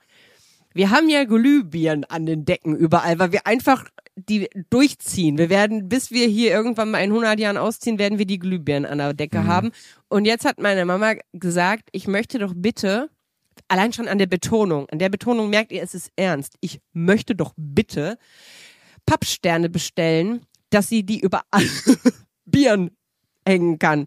Wir 0.73 0.91
haben 0.91 1.09
ja 1.11 1.25
Glühbirnen 1.25 2.05
an 2.05 2.25
den 2.27 2.45
Decken 2.45 2.77
überall, 2.77 3.19
weil 3.19 3.33
wir 3.33 3.47
einfach 3.47 3.87
die 4.15 4.49
durchziehen. 4.71 5.37
Wir 5.39 5.51
werden, 5.51 5.89
bis 5.89 6.13
wir 6.13 6.29
hier 6.29 6.53
irgendwann 6.53 6.93
mal 6.93 7.01
in 7.01 7.11
100 7.11 7.41
Jahren 7.41 7.57
ausziehen, 7.57 7.99
werden 7.99 8.19
wir 8.19 8.27
die 8.27 8.39
Glühbirnen 8.39 8.89
an 8.89 8.99
der 8.99 9.13
Decke 9.15 9.45
haben. 9.47 9.73
Und 10.09 10.25
jetzt 10.27 10.45
hat 10.45 10.61
meine 10.61 10.85
Mama 10.85 11.15
gesagt, 11.33 11.89
ich 11.91 12.07
möchte 12.07 12.39
doch 12.39 12.53
bitte, 12.55 13.11
allein 13.67 13.93
schon 13.93 14.07
an 14.07 14.19
der 14.19 14.27
Betonung, 14.27 14.89
an 14.91 15.01
der 15.01 15.09
Betonung 15.09 15.51
merkt 15.51 15.73
ihr, 15.73 15.83
es 15.83 15.95
ist 15.95 16.13
ernst. 16.15 16.55
Ich 16.61 16.81
möchte 16.93 17.35
doch 17.35 17.53
bitte 17.57 18.17
Pappsterne 19.07 19.69
bestellen, 19.69 20.47
dass 20.71 20.89
sie 20.89 21.03
die 21.03 21.19
über 21.19 21.43
alle 21.51 21.67
Birnen 22.45 22.97
hängen 23.45 23.79
kann. 23.81 24.07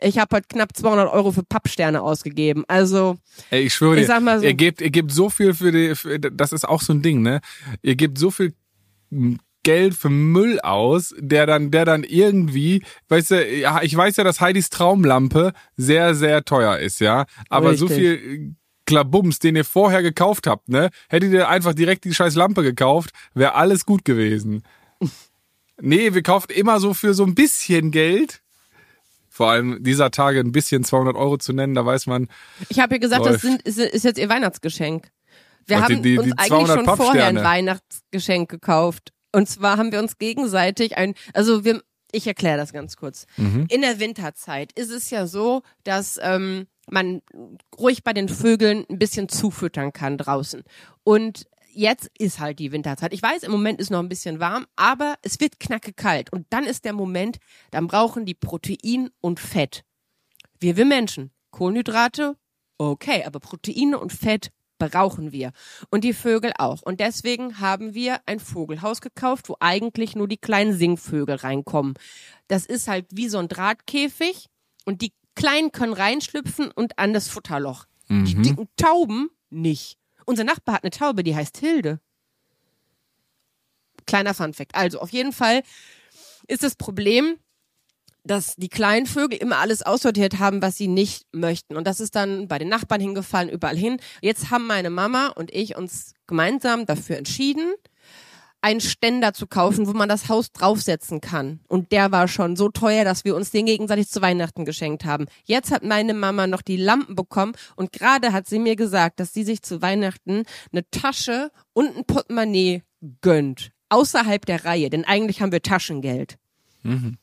Ich 0.00 0.18
habe 0.18 0.36
heute 0.36 0.46
knapp 0.48 0.76
200 0.76 1.12
Euro 1.12 1.32
für 1.32 1.42
Pappsterne 1.42 2.02
ausgegeben. 2.02 2.64
Also 2.68 3.16
Ey, 3.50 3.62
ich 3.64 3.74
schwöre 3.74 4.00
Ich 4.00 4.06
sag 4.06 4.22
mal 4.22 4.38
so- 4.40 4.44
ihr 4.46 4.54
gebt, 4.54 4.80
ihr 4.80 4.90
gebt 4.90 5.10
so 5.12 5.28
viel 5.30 5.54
für 5.54 5.72
die, 5.72 5.94
für, 5.94 6.18
das 6.20 6.52
ist 6.52 6.68
auch 6.68 6.82
so 6.82 6.92
ein 6.92 7.02
Ding, 7.02 7.22
ne? 7.22 7.40
Ihr 7.82 7.96
gebt 7.96 8.18
so 8.18 8.30
viel 8.30 8.54
Geld 9.64 9.94
für 9.94 10.08
Müll 10.10 10.60
aus, 10.60 11.14
der 11.18 11.46
dann, 11.46 11.70
der 11.70 11.84
dann 11.84 12.04
irgendwie, 12.04 12.82
weißt 13.08 13.30
du, 13.32 13.46
ja, 13.58 13.82
ich 13.82 13.94
weiß 13.96 14.16
ja, 14.16 14.24
dass 14.24 14.40
Heidis 14.40 14.70
Traumlampe 14.70 15.52
sehr, 15.76 16.14
sehr 16.14 16.44
teuer 16.44 16.78
ist, 16.78 17.00
ja. 17.00 17.26
Aber 17.48 17.74
so 17.76 17.86
Richtig. 17.86 18.20
viel 18.20 18.54
Klabums, 18.86 19.38
den 19.40 19.56
ihr 19.56 19.64
vorher 19.66 20.02
gekauft 20.02 20.46
habt, 20.46 20.68
ne? 20.68 20.90
Hättet 21.10 21.32
ihr 21.32 21.48
einfach 21.48 21.74
direkt 21.74 22.04
die 22.04 22.14
scheiß 22.14 22.34
Lampe 22.36 22.62
gekauft, 22.62 23.10
wäre 23.34 23.54
alles 23.54 23.84
gut 23.84 24.04
gewesen. 24.04 24.62
Nee, 25.80 26.12
wir 26.12 26.24
kaufen 26.24 26.50
immer 26.50 26.80
so 26.80 26.92
für 26.92 27.14
so 27.14 27.22
ein 27.24 27.36
bisschen 27.36 27.92
Geld. 27.92 28.40
Vor 29.38 29.52
allem 29.52 29.80
dieser 29.84 30.10
Tage 30.10 30.40
ein 30.40 30.50
bisschen 30.50 30.82
200 30.82 31.14
Euro 31.14 31.38
zu 31.38 31.52
nennen, 31.52 31.72
da 31.76 31.86
weiß 31.86 32.08
man, 32.08 32.26
ich 32.68 32.80
habe 32.80 32.96
ja 32.96 32.98
gesagt, 32.98 33.24
Läuft. 33.24 33.34
das 33.36 33.42
sind, 33.42 33.62
ist, 33.62 33.78
ist 33.78 34.02
jetzt 34.04 34.18
ihr 34.18 34.28
Weihnachtsgeschenk. 34.28 35.12
Wir 35.64 35.76
Und 35.76 35.88
die- 35.88 35.94
haben 35.94 36.02
die- 36.02 36.10
die 36.14 36.18
uns 36.18 36.32
eigentlich 36.32 36.48
200 36.48 36.84
schon 36.84 36.96
vorher 36.96 37.26
ein. 37.28 37.36
Weihnachtsgeschenk 37.36 38.50
gekauft. 38.50 39.12
Und 39.32 39.48
zwar 39.48 39.76
haben 39.76 39.92
wir 39.92 40.00
uns 40.00 40.18
gegenseitig 40.18 40.96
ein, 40.98 41.14
also 41.34 41.64
wir, 41.64 41.80
ich 42.10 42.26
erkläre 42.26 42.56
das 42.58 42.72
ganz 42.72 42.96
kurz. 42.96 43.26
Mhm. 43.36 43.66
In 43.68 43.82
der 43.82 44.00
Winterzeit 44.00 44.72
ist 44.72 44.90
es 44.90 45.08
ja 45.10 45.28
so, 45.28 45.62
dass 45.84 46.18
ähm, 46.20 46.66
man 46.90 47.22
ruhig 47.78 48.02
bei 48.02 48.12
den 48.14 48.28
Vögeln 48.28 48.86
ein 48.90 48.98
bisschen 48.98 49.28
zufüttern 49.28 49.92
kann 49.92 50.18
draußen. 50.18 50.64
Und 51.04 51.46
jetzt 51.78 52.10
ist 52.18 52.40
halt 52.40 52.58
die 52.58 52.72
Winterzeit. 52.72 53.12
Ich 53.12 53.22
weiß, 53.22 53.44
im 53.44 53.52
Moment 53.52 53.80
ist 53.80 53.90
noch 53.90 54.00
ein 54.00 54.08
bisschen 54.08 54.40
warm, 54.40 54.66
aber 54.74 55.16
es 55.22 55.38
wird 55.38 55.60
knacke 55.60 55.92
kalt. 55.92 56.32
Und 56.32 56.46
dann 56.50 56.64
ist 56.64 56.84
der 56.84 56.92
Moment, 56.92 57.38
dann 57.70 57.86
brauchen 57.86 58.26
die 58.26 58.34
Protein 58.34 59.10
und 59.20 59.38
Fett. 59.38 59.84
Wir, 60.58 60.76
wir 60.76 60.84
Menschen. 60.84 61.30
Kohlenhydrate, 61.52 62.36
okay, 62.78 63.24
aber 63.24 63.40
Proteine 63.40 63.98
und 63.98 64.12
Fett 64.12 64.50
brauchen 64.78 65.32
wir. 65.32 65.52
Und 65.90 66.02
die 66.02 66.12
Vögel 66.12 66.52
auch. 66.58 66.82
Und 66.82 67.00
deswegen 67.00 67.60
haben 67.60 67.94
wir 67.94 68.20
ein 68.26 68.40
Vogelhaus 68.40 69.00
gekauft, 69.00 69.48
wo 69.48 69.56
eigentlich 69.60 70.16
nur 70.16 70.28
die 70.28 70.36
kleinen 70.36 70.76
Singvögel 70.76 71.36
reinkommen. 71.36 71.94
Das 72.48 72.66
ist 72.66 72.88
halt 72.88 73.06
wie 73.12 73.28
so 73.28 73.38
ein 73.38 73.48
Drahtkäfig 73.48 74.46
und 74.84 75.00
die 75.00 75.12
Kleinen 75.34 75.70
können 75.70 75.92
reinschlüpfen 75.92 76.72
und 76.72 76.98
an 76.98 77.12
das 77.12 77.28
Futterloch. 77.28 77.86
Mhm. 78.08 78.24
Die 78.24 78.34
dicken 78.34 78.68
Tauben 78.76 79.30
nicht. 79.50 79.96
Unser 80.28 80.44
Nachbar 80.44 80.74
hat 80.74 80.84
eine 80.84 80.90
Taube, 80.90 81.24
die 81.24 81.34
heißt 81.34 81.56
Hilde. 81.56 82.00
Kleiner 84.06 84.34
Funfact. 84.34 84.74
Also 84.74 85.00
auf 85.00 85.08
jeden 85.08 85.32
Fall 85.32 85.62
ist 86.46 86.62
das 86.62 86.76
Problem, 86.76 87.38
dass 88.24 88.54
die 88.56 88.68
kleinen 88.68 89.06
Vögel 89.06 89.38
immer 89.38 89.56
alles 89.56 89.80
aussortiert 89.80 90.38
haben, 90.38 90.60
was 90.60 90.76
sie 90.76 90.86
nicht 90.86 91.24
möchten. 91.32 91.76
Und 91.76 91.86
das 91.86 91.98
ist 91.98 92.14
dann 92.14 92.46
bei 92.46 92.58
den 92.58 92.68
Nachbarn 92.68 93.00
hingefallen, 93.00 93.48
überall 93.48 93.78
hin. 93.78 94.00
Jetzt 94.20 94.50
haben 94.50 94.66
meine 94.66 94.90
Mama 94.90 95.28
und 95.28 95.50
ich 95.50 95.76
uns 95.76 96.12
gemeinsam 96.26 96.84
dafür 96.84 97.16
entschieden, 97.16 97.72
einen 98.60 98.80
Ständer 98.80 99.32
zu 99.32 99.46
kaufen, 99.46 99.86
wo 99.86 99.92
man 99.92 100.08
das 100.08 100.28
Haus 100.28 100.52
draufsetzen 100.52 101.20
kann. 101.20 101.60
Und 101.68 101.92
der 101.92 102.10
war 102.10 102.28
schon 102.28 102.56
so 102.56 102.68
teuer, 102.68 103.04
dass 103.04 103.24
wir 103.24 103.36
uns 103.36 103.50
den 103.50 103.66
gegenseitig 103.66 104.08
zu 104.08 104.20
Weihnachten 104.20 104.64
geschenkt 104.64 105.04
haben. 105.04 105.26
Jetzt 105.44 105.70
hat 105.70 105.84
meine 105.84 106.14
Mama 106.14 106.46
noch 106.46 106.62
die 106.62 106.76
Lampen 106.76 107.14
bekommen 107.14 107.52
und 107.76 107.92
gerade 107.92 108.32
hat 108.32 108.46
sie 108.46 108.58
mir 108.58 108.76
gesagt, 108.76 109.20
dass 109.20 109.32
sie 109.32 109.44
sich 109.44 109.62
zu 109.62 109.80
Weihnachten 109.80 110.42
eine 110.72 110.88
Tasche 110.90 111.50
und 111.72 111.96
ein 111.96 112.04
Portemonnaie 112.04 112.82
gönnt. 113.20 113.70
Außerhalb 113.90 114.44
der 114.44 114.64
Reihe, 114.64 114.90
denn 114.90 115.04
eigentlich 115.04 115.40
haben 115.40 115.52
wir 115.52 115.62
Taschengeld. 115.62 116.36
Mhm. 116.82 117.16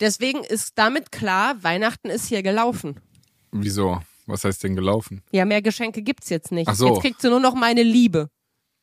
Deswegen 0.00 0.44
ist 0.44 0.72
damit 0.76 1.10
klar, 1.10 1.62
Weihnachten 1.62 2.08
ist 2.08 2.26
hier 2.26 2.42
gelaufen. 2.42 3.00
Wieso? 3.50 4.00
Was 4.26 4.44
heißt 4.44 4.62
denn 4.62 4.76
gelaufen? 4.76 5.22
Ja, 5.32 5.44
mehr 5.46 5.62
Geschenke 5.62 6.02
gibt's 6.02 6.28
jetzt 6.28 6.52
nicht. 6.52 6.68
Ach 6.68 6.74
so. 6.74 6.88
Jetzt 6.88 7.00
kriegt 7.00 7.22
sie 7.22 7.30
nur 7.30 7.40
noch 7.40 7.54
meine 7.54 7.82
Liebe. 7.82 8.28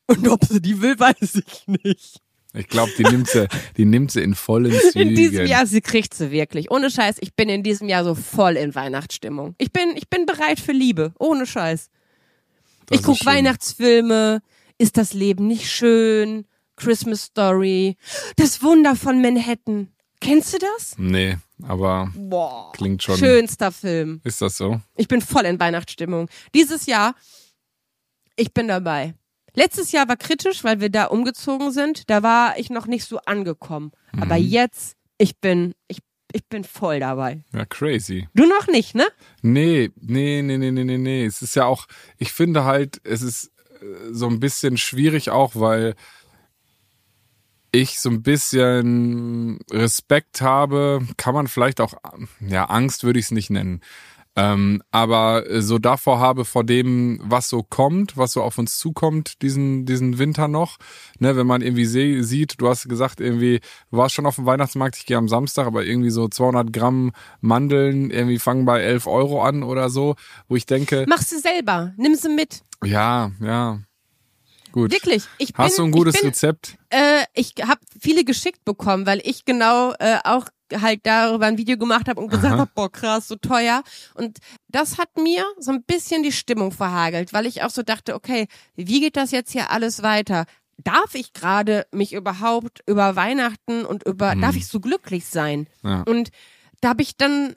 Und 0.07 0.27
ob 0.27 0.45
sie 0.45 0.61
die 0.61 0.81
will, 0.81 0.99
weiß 0.99 1.35
ich 1.35 1.67
nicht. 1.67 2.21
Ich 2.53 2.67
glaube, 2.67 2.91
die 2.97 3.03
nimmt 3.03 3.27
sie, 3.27 3.47
die 3.75 3.85
nimmt 3.85 4.11
sie 4.11 4.21
in 4.21 4.33
vollen 4.33 4.71
Zügen. 4.71 5.09
In 5.09 5.15
diesem 5.15 5.45
Jahr, 5.45 5.65
sie 5.65 5.81
kriegt 5.81 6.13
sie 6.13 6.31
wirklich. 6.31 6.71
Ohne 6.71 6.89
Scheiß, 6.89 7.17
ich 7.19 7.35
bin 7.35 7.49
in 7.49 7.63
diesem 7.63 7.89
Jahr 7.89 8.03
so 8.05 8.15
voll 8.15 8.55
in 8.55 8.73
Weihnachtsstimmung. 8.75 9.55
Ich 9.57 9.73
bin, 9.73 9.95
ich 9.97 10.09
bin 10.09 10.25
bereit 10.25 10.59
für 10.59 10.71
Liebe. 10.71 11.13
Ohne 11.19 11.45
Scheiß. 11.45 11.89
Das 12.85 12.99
ich 12.99 13.05
guck 13.05 13.15
ist 13.15 13.23
schön. 13.23 13.33
Weihnachtsfilme. 13.33 14.41
Ist 14.77 14.97
das 14.97 15.13
Leben 15.13 15.47
nicht 15.47 15.69
schön? 15.69 16.45
Christmas 16.77 17.23
Story. 17.23 17.97
Das 18.37 18.61
Wunder 18.61 18.95
von 18.95 19.21
Manhattan. 19.21 19.89
Kennst 20.21 20.53
du 20.53 20.57
das? 20.57 20.95
Nee, 20.97 21.37
aber 21.63 22.11
Boah. 22.15 22.71
klingt 22.73 23.03
schon. 23.03 23.17
Schönster 23.17 23.71
Film. 23.71 24.21
Ist 24.23 24.41
das 24.41 24.57
so? 24.57 24.81
Ich 24.95 25.07
bin 25.07 25.21
voll 25.21 25.45
in 25.45 25.59
Weihnachtsstimmung. 25.59 26.29
Dieses 26.53 26.85
Jahr, 26.85 27.15
ich 28.35 28.53
bin 28.53 28.67
dabei. 28.67 29.13
Letztes 29.55 29.91
Jahr 29.91 30.07
war 30.07 30.17
kritisch, 30.17 30.63
weil 30.63 30.79
wir 30.79 30.89
da 30.89 31.05
umgezogen 31.05 31.71
sind. 31.71 32.09
Da 32.09 32.23
war 32.23 32.57
ich 32.57 32.69
noch 32.69 32.87
nicht 32.87 33.05
so 33.05 33.19
angekommen. 33.19 33.91
Aber 34.19 34.35
jetzt, 34.35 34.95
ich 35.17 35.39
bin, 35.39 35.73
ich, 35.87 35.99
ich 36.31 36.45
bin 36.47 36.63
voll 36.63 36.99
dabei. 36.99 37.43
Ja, 37.53 37.65
crazy. 37.65 38.27
Du 38.33 38.45
noch 38.45 38.67
nicht, 38.67 38.95
ne? 38.95 39.07
Nee, 39.41 39.91
nee, 39.95 40.41
nee, 40.41 40.57
nee, 40.57 40.71
nee, 40.71 40.83
nee, 40.83 40.97
nee. 40.97 41.25
Es 41.25 41.41
ist 41.41 41.55
ja 41.55 41.65
auch, 41.65 41.87
ich 42.17 42.33
finde 42.33 42.65
halt, 42.65 42.99
es 43.03 43.21
ist 43.21 43.51
äh, 43.81 43.85
so 44.11 44.27
ein 44.27 44.39
bisschen 44.39 44.77
schwierig 44.77 45.29
auch, 45.29 45.55
weil 45.55 45.95
ich 47.71 47.99
so 47.99 48.09
ein 48.09 48.23
bisschen 48.23 49.59
Respekt 49.71 50.41
habe, 50.41 51.05
kann 51.17 51.33
man 51.33 51.47
vielleicht 51.47 51.81
auch, 51.81 51.93
ja, 52.39 52.65
Angst 52.65 53.03
würde 53.03 53.19
ich 53.19 53.25
es 53.25 53.31
nicht 53.31 53.49
nennen. 53.49 53.81
Ähm, 54.35 54.81
aber 54.91 55.43
so 55.61 55.79
davor 55.79 56.19
habe 56.19 56.43
vor 56.43 56.63
dem, 56.63 57.19
was 57.23 57.47
so 57.47 57.63
kommt, 57.63 58.17
was 58.17 58.33
so 58.33 58.43
auf 58.43 58.57
uns 58.57 58.77
zukommt, 58.77 59.41
diesen, 59.41 59.85
diesen 59.85 60.17
Winter 60.17 60.47
noch, 60.47 60.77
ne, 61.19 61.37
wenn 61.37 61.47
man 61.47 61.61
irgendwie 61.61 61.85
seh, 61.85 62.21
sieht, 62.21 62.59
du 62.59 62.67
hast 62.67 62.89
gesagt 62.89 63.21
irgendwie, 63.21 63.61
du 63.91 63.97
warst 63.97 64.13
schon 64.13 64.25
auf 64.25 64.35
dem 64.35 64.45
Weihnachtsmarkt, 64.45 64.97
ich 64.97 65.05
gehe 65.05 65.17
am 65.17 65.29
Samstag, 65.29 65.67
aber 65.67 65.85
irgendwie 65.85 66.09
so 66.09 66.27
200 66.27 66.73
Gramm 66.73 67.11
Mandeln 67.39 68.11
irgendwie 68.11 68.39
fangen 68.39 68.65
bei 68.65 68.81
11 68.81 69.07
Euro 69.07 69.41
an 69.41 69.63
oder 69.63 69.89
so, 69.89 70.15
wo 70.49 70.55
ich 70.55 70.65
denke, 70.65 71.05
Mach 71.07 71.21
sie 71.21 71.39
selber. 71.39 71.93
Nimm 71.97 72.15
sie 72.15 72.29
mit. 72.29 72.61
ja, 72.83 73.31
ja, 73.41 73.79
gut. 74.75 74.91
Wirklich. 74.91 75.23
Ich 75.39 75.53
bin, 75.53 75.65
Hast 75.65 75.77
du 75.79 75.83
ein 75.83 75.91
gutes 75.91 76.15
ich 76.15 76.21
bin, 76.21 76.29
Rezept? 76.29 76.77
äh, 76.91 77.23
ich 77.33 77.53
habe 77.65 77.81
viele 77.99 78.23
geschickt 78.23 78.63
bekommen, 78.65 79.05
weil 79.07 79.21
ich 79.23 79.45
genau 79.45 79.93
äh, 79.99 80.19
auch 80.23 80.45
halt 80.73 81.01
darüber 81.03 81.45
ein 81.45 81.57
Video 81.57 81.77
gemacht 81.77 82.07
habe 82.07 82.19
und 82.21 82.29
gesagt 82.29 82.57
habe, 82.57 82.69
boah 82.75 82.91
krass, 82.91 83.27
so 83.27 83.35
teuer. 83.35 83.83
Und 84.15 84.37
das 84.67 84.97
hat 84.97 85.09
mir 85.17 85.43
so 85.59 85.71
ein 85.71 85.83
bisschen 85.83 86.23
die 86.23 86.31
Stimmung 86.31 86.71
verhagelt, 86.71 87.33
weil 87.33 87.45
ich 87.45 87.63
auch 87.63 87.69
so 87.69 87.81
dachte, 87.83 88.15
okay, 88.15 88.47
wie 88.75 88.99
geht 88.99 89.15
das 89.15 89.31
jetzt 89.31 89.51
hier 89.51 89.71
alles 89.71 90.03
weiter? 90.03 90.45
Darf 90.77 91.15
ich 91.15 91.33
gerade 91.33 91.85
mich 91.91 92.13
überhaupt 92.13 92.81
über 92.87 93.15
Weihnachten 93.15 93.85
und 93.85 94.03
über, 94.05 94.31
Hm. 94.31 94.41
darf 94.41 94.55
ich 94.55 94.67
so 94.67 94.79
glücklich 94.79 95.25
sein? 95.27 95.67
Ja. 95.83 96.03
Und 96.07 96.29
da 96.81 96.89
habe 96.89 97.01
ich 97.03 97.15
dann 97.15 97.55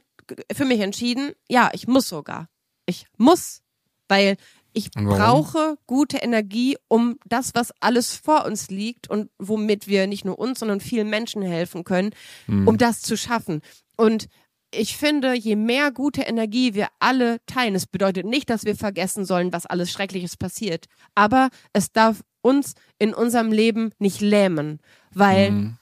für 0.54 0.64
mich 0.66 0.80
entschieden, 0.80 1.32
ja, 1.48 1.70
ich 1.72 1.88
muss 1.88 2.08
sogar. 2.08 2.48
Ich 2.86 3.06
muss, 3.16 3.62
weil 4.08 4.36
ich 4.78 4.90
brauche 4.92 5.76
gute 5.86 6.18
Energie, 6.18 6.76
um 6.88 7.18
das, 7.26 7.54
was 7.54 7.72
alles 7.80 8.14
vor 8.16 8.46
uns 8.46 8.68
liegt 8.70 9.10
und 9.10 9.30
womit 9.38 9.86
wir 9.88 10.06
nicht 10.06 10.24
nur 10.24 10.38
uns, 10.38 10.60
sondern 10.60 10.80
vielen 10.80 11.10
Menschen 11.10 11.42
helfen 11.42 11.84
können, 11.84 12.10
Hm. 12.46 12.66
um 12.68 12.78
das 12.78 13.00
zu 13.00 13.16
schaffen. 13.16 13.60
Und 13.96 14.28
ich 14.70 14.96
finde, 14.96 15.34
je 15.34 15.56
mehr 15.56 15.90
gute 15.90 16.22
Energie 16.22 16.74
wir 16.74 16.88
alle 16.98 17.38
teilen, 17.46 17.74
es 17.74 17.86
bedeutet 17.86 18.26
nicht, 18.26 18.50
dass 18.50 18.64
wir 18.64 18.76
vergessen 18.76 19.24
sollen, 19.24 19.52
was 19.52 19.66
alles 19.66 19.90
Schreckliches 19.90 20.36
passiert, 20.36 20.86
aber 21.14 21.48
es 21.72 21.90
darf 21.92 22.22
uns 22.42 22.74
in 22.98 23.14
unserem 23.14 23.50
Leben 23.50 23.92
nicht 23.98 24.20
lähmen, 24.20 24.78
weil 25.12 25.50
Mhm. 25.50 25.78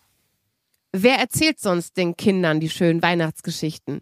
Wer 0.99 1.19
erzählt 1.19 1.61
sonst 1.61 1.99
den 1.99 2.17
Kindern 2.17 2.59
die 2.59 2.71
schönen 2.71 3.03
Weihnachtsgeschichten? 3.03 4.01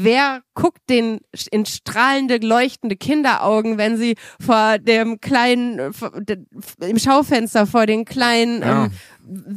Wer 0.00 0.42
guckt 0.54 0.78
den 0.88 1.18
in 1.50 1.66
strahlende, 1.66 2.36
leuchtende 2.36 2.96
Kinderaugen, 2.96 3.78
wenn 3.78 3.96
sie 3.96 4.14
vor 4.40 4.78
dem 4.78 5.20
kleinen, 5.20 5.92
vor, 5.92 6.10
de- 6.20 6.44
im 6.80 6.98
Schaufenster 6.98 7.66
vor 7.66 7.86
den 7.86 8.04
kleinen 8.04 8.62
Ja. 8.62 8.84
ähm, 8.84 8.90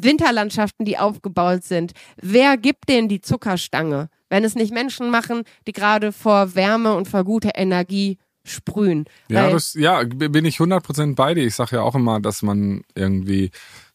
Winterlandschaften, 0.01 0.85
die 0.85 0.97
aufgebaut 0.97 1.63
sind? 1.63 1.91
Wer 2.21 2.57
gibt 2.57 2.89
denen 2.89 3.07
die 3.07 3.21
Zuckerstange, 3.21 4.09
wenn 4.29 4.43
es 4.43 4.55
nicht 4.55 4.73
Menschen 4.73 5.09
machen, 5.09 5.43
die 5.67 5.71
gerade 5.73 6.11
vor 6.11 6.55
Wärme 6.55 6.93
und 6.95 7.07
vor 7.07 7.23
guter 7.23 7.51
Energie 7.55 8.17
sprühen? 8.43 9.05
Ja, 9.29 9.49
das, 9.49 9.73
ja, 9.75 10.03
bin 10.03 10.45
ich 10.45 10.57
100% 10.57 11.15
bei 11.15 11.33
dir. 11.35 11.45
Ich 11.45 11.55
sage 11.55 11.75
ja 11.77 11.81
auch 11.83 11.95
immer, 11.95 12.19
dass 12.19 12.41
man 12.41 12.81
irgendwie, 12.95 13.51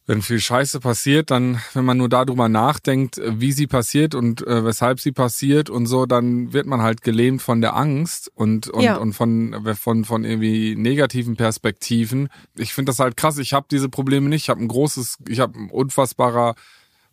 wenn 0.08 0.22
viel 0.22 0.38
Scheiße 0.38 0.78
passiert, 0.78 1.32
dann, 1.32 1.60
wenn 1.74 1.84
man 1.84 1.98
nur 1.98 2.08
darüber 2.08 2.48
nachdenkt, 2.48 3.20
wie 3.24 3.50
sie 3.50 3.66
passiert 3.66 4.14
und 4.14 4.46
äh, 4.46 4.64
weshalb 4.64 5.00
sie 5.00 5.10
passiert 5.10 5.68
und 5.68 5.86
so, 5.86 6.06
dann 6.06 6.52
wird 6.52 6.66
man 6.66 6.80
halt 6.80 7.02
gelähmt 7.02 7.42
von 7.42 7.60
der 7.60 7.74
Angst 7.74 8.30
und 8.34 8.68
und, 8.68 8.82
Ja. 8.84 8.96
und 8.98 9.14
von, 9.14 9.74
von 9.74 10.04
von 10.04 10.24
irgendwie 10.24 10.76
negativen 10.76 11.36
Perspektiven. 11.36 12.28
Ich 12.54 12.72
finde 12.72 12.90
das 12.90 13.00
halt 13.00 13.16
krass. 13.16 13.38
Ich 13.38 13.52
habe 13.52 13.66
diese 13.68 13.88
Probleme 13.88 14.28
nicht. 14.28 14.44
Ich 14.44 14.48
habe 14.48 14.62
ein 14.62 14.68
großes, 14.68 15.18
ich 15.28 15.40
habe 15.40 15.58
ein 15.58 15.70
unfassbarer, 15.70 16.54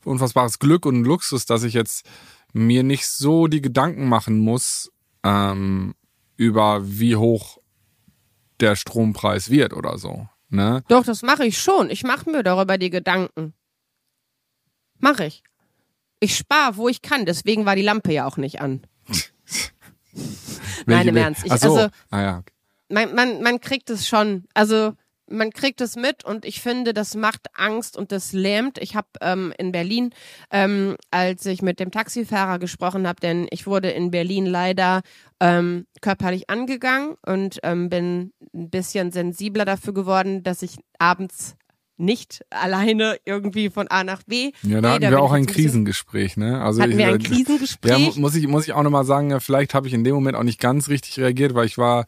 unfassbares 0.05 0.59
Glück 0.59 0.85
und 0.85 1.03
Luxus, 1.03 1.45
dass 1.47 1.63
ich 1.63 1.73
jetzt 1.73 2.05
mir 2.53 2.83
nicht 2.83 3.07
so 3.07 3.47
die 3.47 3.61
Gedanken 3.61 4.07
machen 4.07 4.37
muss 4.37 4.91
ähm, 5.23 5.95
über 6.37 6.81
wie 6.83 7.15
hoch 7.15 7.57
der 8.59 8.75
Strompreis 8.75 9.49
wird 9.49 9.73
oder 9.73 9.97
so. 9.97 10.27
Ne? 10.53 10.83
Doch, 10.87 11.03
das 11.03 11.23
mache 11.23 11.45
ich 11.45 11.57
schon. 11.57 11.89
Ich 11.89 12.03
mache 12.03 12.29
mir 12.29 12.43
darüber 12.43 12.77
die 12.77 12.91
Gedanken. 12.91 13.55
Mache 14.99 15.25
ich. 15.25 15.43
Ich 16.19 16.37
spare, 16.37 16.77
wo 16.77 16.87
ich 16.87 17.01
kann. 17.01 17.25
Deswegen 17.25 17.65
war 17.65 17.75
die 17.75 17.81
Lampe 17.81 18.13
ja 18.13 18.27
auch 18.27 18.37
nicht 18.37 18.61
an. 18.61 18.85
Nein, 20.85 21.07
im 21.07 21.17
Ernst. 21.17 21.43
Ich, 21.43 21.53
so. 21.53 21.75
also, 21.75 21.89
ah, 22.11 22.21
ja. 22.21 22.43
man, 22.87 23.15
man, 23.15 23.41
man 23.41 23.61
kriegt 23.61 23.89
es 23.89 24.07
schon. 24.07 24.45
Also, 24.53 24.93
man 25.29 25.51
kriegt 25.51 25.81
es 25.81 25.95
mit 25.95 26.23
und 26.25 26.45
ich 26.45 26.61
finde, 26.61 26.93
das 26.93 27.15
macht 27.15 27.47
Angst 27.55 27.97
und 27.97 28.11
das 28.11 28.33
lähmt. 28.33 28.77
Ich 28.77 28.95
habe 28.95 29.07
ähm, 29.21 29.53
in 29.57 29.71
Berlin, 29.71 30.11
ähm, 30.51 30.95
als 31.11 31.45
ich 31.45 31.61
mit 31.61 31.79
dem 31.79 31.91
Taxifahrer 31.91 32.59
gesprochen 32.59 33.07
habe, 33.07 33.19
denn 33.21 33.47
ich 33.49 33.65
wurde 33.65 33.89
in 33.89 34.11
Berlin 34.11 34.45
leider 34.45 35.01
ähm, 35.39 35.85
körperlich 36.01 36.49
angegangen 36.49 37.15
und 37.25 37.59
ähm, 37.63 37.89
bin 37.89 38.33
ein 38.53 38.69
bisschen 38.69 39.11
sensibler 39.11 39.65
dafür 39.65 39.93
geworden, 39.93 40.43
dass 40.43 40.61
ich 40.61 40.75
abends 40.99 41.55
nicht 41.95 42.43
alleine 42.49 43.17
irgendwie 43.23 43.69
von 43.69 43.87
A 43.87 44.03
nach 44.03 44.23
B. 44.23 44.51
Ja, 44.63 44.81
da 44.81 44.93
hatten 44.93 45.01
da 45.03 45.11
wir 45.11 45.21
auch 45.21 45.31
ein 45.31 45.45
Krisengespräch, 45.45 46.37
ne? 46.37 46.61
Also 46.61 46.81
Hatten 46.81 46.93
ich, 46.93 46.97
wir 46.97 47.07
ein 47.07 47.19
Krisengespräch? 47.19 47.91
Ja, 47.91 47.99
mu- 47.99 48.13
muss 48.15 48.35
ich, 48.35 48.47
muss 48.47 48.65
ich 48.65 48.73
auch 48.73 48.83
nochmal 48.83 49.05
sagen, 49.05 49.29
ja, 49.29 49.39
vielleicht 49.39 49.73
habe 49.73 49.87
ich 49.87 49.93
in 49.93 50.03
dem 50.03 50.15
Moment 50.15 50.35
auch 50.35 50.43
nicht 50.43 50.59
ganz 50.59 50.89
richtig 50.89 51.19
reagiert, 51.19 51.53
weil 51.53 51.65
ich 51.67 51.77
war, 51.77 52.05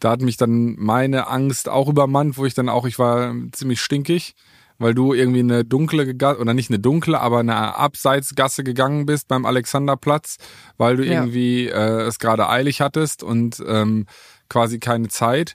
da 0.00 0.10
hat 0.10 0.20
mich 0.22 0.36
dann 0.36 0.74
meine 0.78 1.28
Angst 1.28 1.68
auch 1.68 1.88
übermannt, 1.88 2.36
wo 2.38 2.46
ich 2.46 2.54
dann 2.54 2.68
auch, 2.68 2.86
ich 2.86 2.98
war 2.98 3.34
ziemlich 3.52 3.80
stinkig, 3.80 4.34
weil 4.78 4.94
du 4.94 5.12
irgendwie 5.12 5.40
eine 5.40 5.64
dunkle, 5.64 6.14
Ga- 6.14 6.36
oder 6.36 6.54
nicht 6.54 6.70
eine 6.70 6.78
dunkle, 6.78 7.20
aber 7.20 7.40
eine 7.40 7.76
Abseitsgasse 7.76 8.62
gegangen 8.62 9.06
bist 9.06 9.26
beim 9.28 9.44
Alexanderplatz, 9.44 10.36
weil 10.76 10.96
du 10.96 11.04
Ja. 11.04 11.12
irgendwie 11.14 11.66
äh, 11.68 12.02
es 12.02 12.18
gerade 12.20 12.48
eilig 12.48 12.80
hattest 12.80 13.22
und 13.22 13.62
ähm, 13.66 14.06
quasi 14.48 14.78
keine 14.78 15.08
Zeit. 15.08 15.54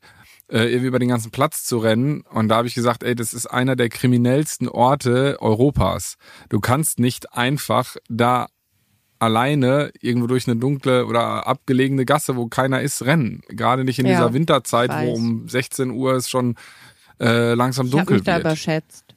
äh, 0.49 0.65
irgendwie 0.67 0.87
über 0.87 0.99
den 0.99 1.07
ganzen 1.09 1.31
Platz 1.31 1.63
zu 1.63 1.77
rennen. 1.79 2.21
Und 2.29 2.49
da 2.49 2.57
habe 2.57 2.67
ich 2.67 2.75
gesagt, 2.75 3.01
ey, 3.01 3.15
das 3.15 3.33
ist 3.33 3.47
einer 3.47 3.75
der 3.77 3.87
kriminellsten 3.89 4.67
Orte 4.67 5.37
Europas. 5.39 6.15
Du 6.49 6.59
kannst 6.59 6.99
nicht 6.99 7.33
einfach 7.33 7.95
da 8.09 8.47
alleine 9.23 9.91
irgendwo 10.01 10.27
durch 10.27 10.47
eine 10.47 10.55
dunkle 10.57 11.05
oder 11.05 11.47
abgelegene 11.47 12.05
Gasse, 12.05 12.35
wo 12.35 12.47
keiner 12.47 12.81
ist, 12.81 13.03
rennen. 13.05 13.41
Gerade 13.49 13.83
nicht 13.83 13.99
in 13.99 14.05
Ja, 14.05 14.13
dieser 14.13 14.33
Winterzeit, 14.33 14.91
ich 14.91 14.97
wo 15.07 15.13
um 15.13 15.47
16 15.47 15.89
Uhr 15.91 16.13
es 16.13 16.29
schon 16.29 16.55
äh, 17.19 17.53
langsam 17.53 17.87
Ich 17.87 17.91
dunkel 17.91 18.17
mich 18.17 18.23
da 18.25 18.33
wird. 18.33 18.41
überschätzt. 18.45 19.15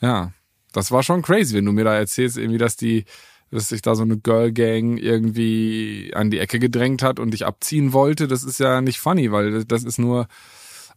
Ja, 0.00 0.32
das 0.72 0.90
war 0.90 1.02
schon 1.02 1.22
crazy, 1.22 1.54
wenn 1.54 1.64
du 1.64 1.72
mir 1.72 1.84
da 1.84 1.94
erzählst, 1.94 2.36
irgendwie, 2.38 2.58
dass 2.58 2.76
die, 2.76 3.04
dass 3.50 3.68
sich 3.68 3.82
da 3.82 3.94
so 3.94 4.02
eine 4.02 4.16
Girl 4.18 4.52
Gang 4.52 4.98
irgendwie 4.98 6.12
an 6.14 6.30
die 6.30 6.38
Ecke 6.38 6.58
gedrängt 6.58 7.02
hat 7.02 7.18
und 7.20 7.32
dich 7.32 7.46
abziehen 7.46 7.92
wollte. 7.92 8.26
Das 8.28 8.42
ist 8.44 8.58
ja 8.58 8.80
nicht 8.80 8.98
funny, 8.98 9.30
weil 9.32 9.64
das 9.64 9.84
ist 9.84 9.98
nur 9.98 10.26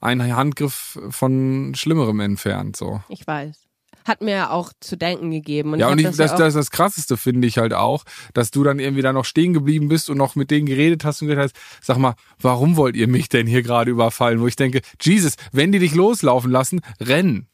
ein 0.01 0.21
Handgriff 0.35 0.99
von 1.09 1.73
Schlimmerem 1.75 2.19
entfernt, 2.19 2.75
so. 2.75 3.01
Ich 3.07 3.25
weiß. 3.27 3.64
Hat 4.05 4.21
mir 4.21 4.31
ja 4.31 4.49
auch 4.51 4.71
zu 4.79 4.95
denken 4.97 5.31
gegeben. 5.31 5.73
Und 5.73 5.79
ja, 5.79 5.89
und 5.89 5.97
ich, 5.99 6.05
das, 6.05 6.17
das, 6.17 6.31
ja 6.31 6.37
das, 6.37 6.53
das 6.53 6.71
krasseste 6.71 7.17
finde 7.17 7.47
ich 7.47 7.57
halt 7.57 7.73
auch, 7.73 8.03
dass 8.33 8.51
du 8.51 8.63
dann 8.63 8.79
irgendwie 8.79 9.01
da 9.01 9.11
noch 9.11 9.25
stehen 9.25 9.53
geblieben 9.53 9.89
bist 9.89 10.09
und 10.09 10.17
noch 10.17 10.35
mit 10.35 10.51
denen 10.51 10.67
geredet 10.67 11.03
hast 11.03 11.21
und 11.21 11.27
gesagt 11.27 11.53
hast, 11.53 11.85
sag 11.85 11.97
mal, 11.97 12.15
warum 12.39 12.77
wollt 12.77 12.95
ihr 12.95 13.07
mich 13.07 13.29
denn 13.29 13.47
hier 13.47 13.63
gerade 13.63 13.91
überfallen? 13.91 14.39
Wo 14.39 14.47
ich 14.47 14.55
denke, 14.55 14.81
Jesus, 15.01 15.35
wenn 15.51 15.71
die 15.71 15.79
dich 15.79 15.95
loslaufen 15.95 16.51
lassen, 16.51 16.81
renn. 17.01 17.47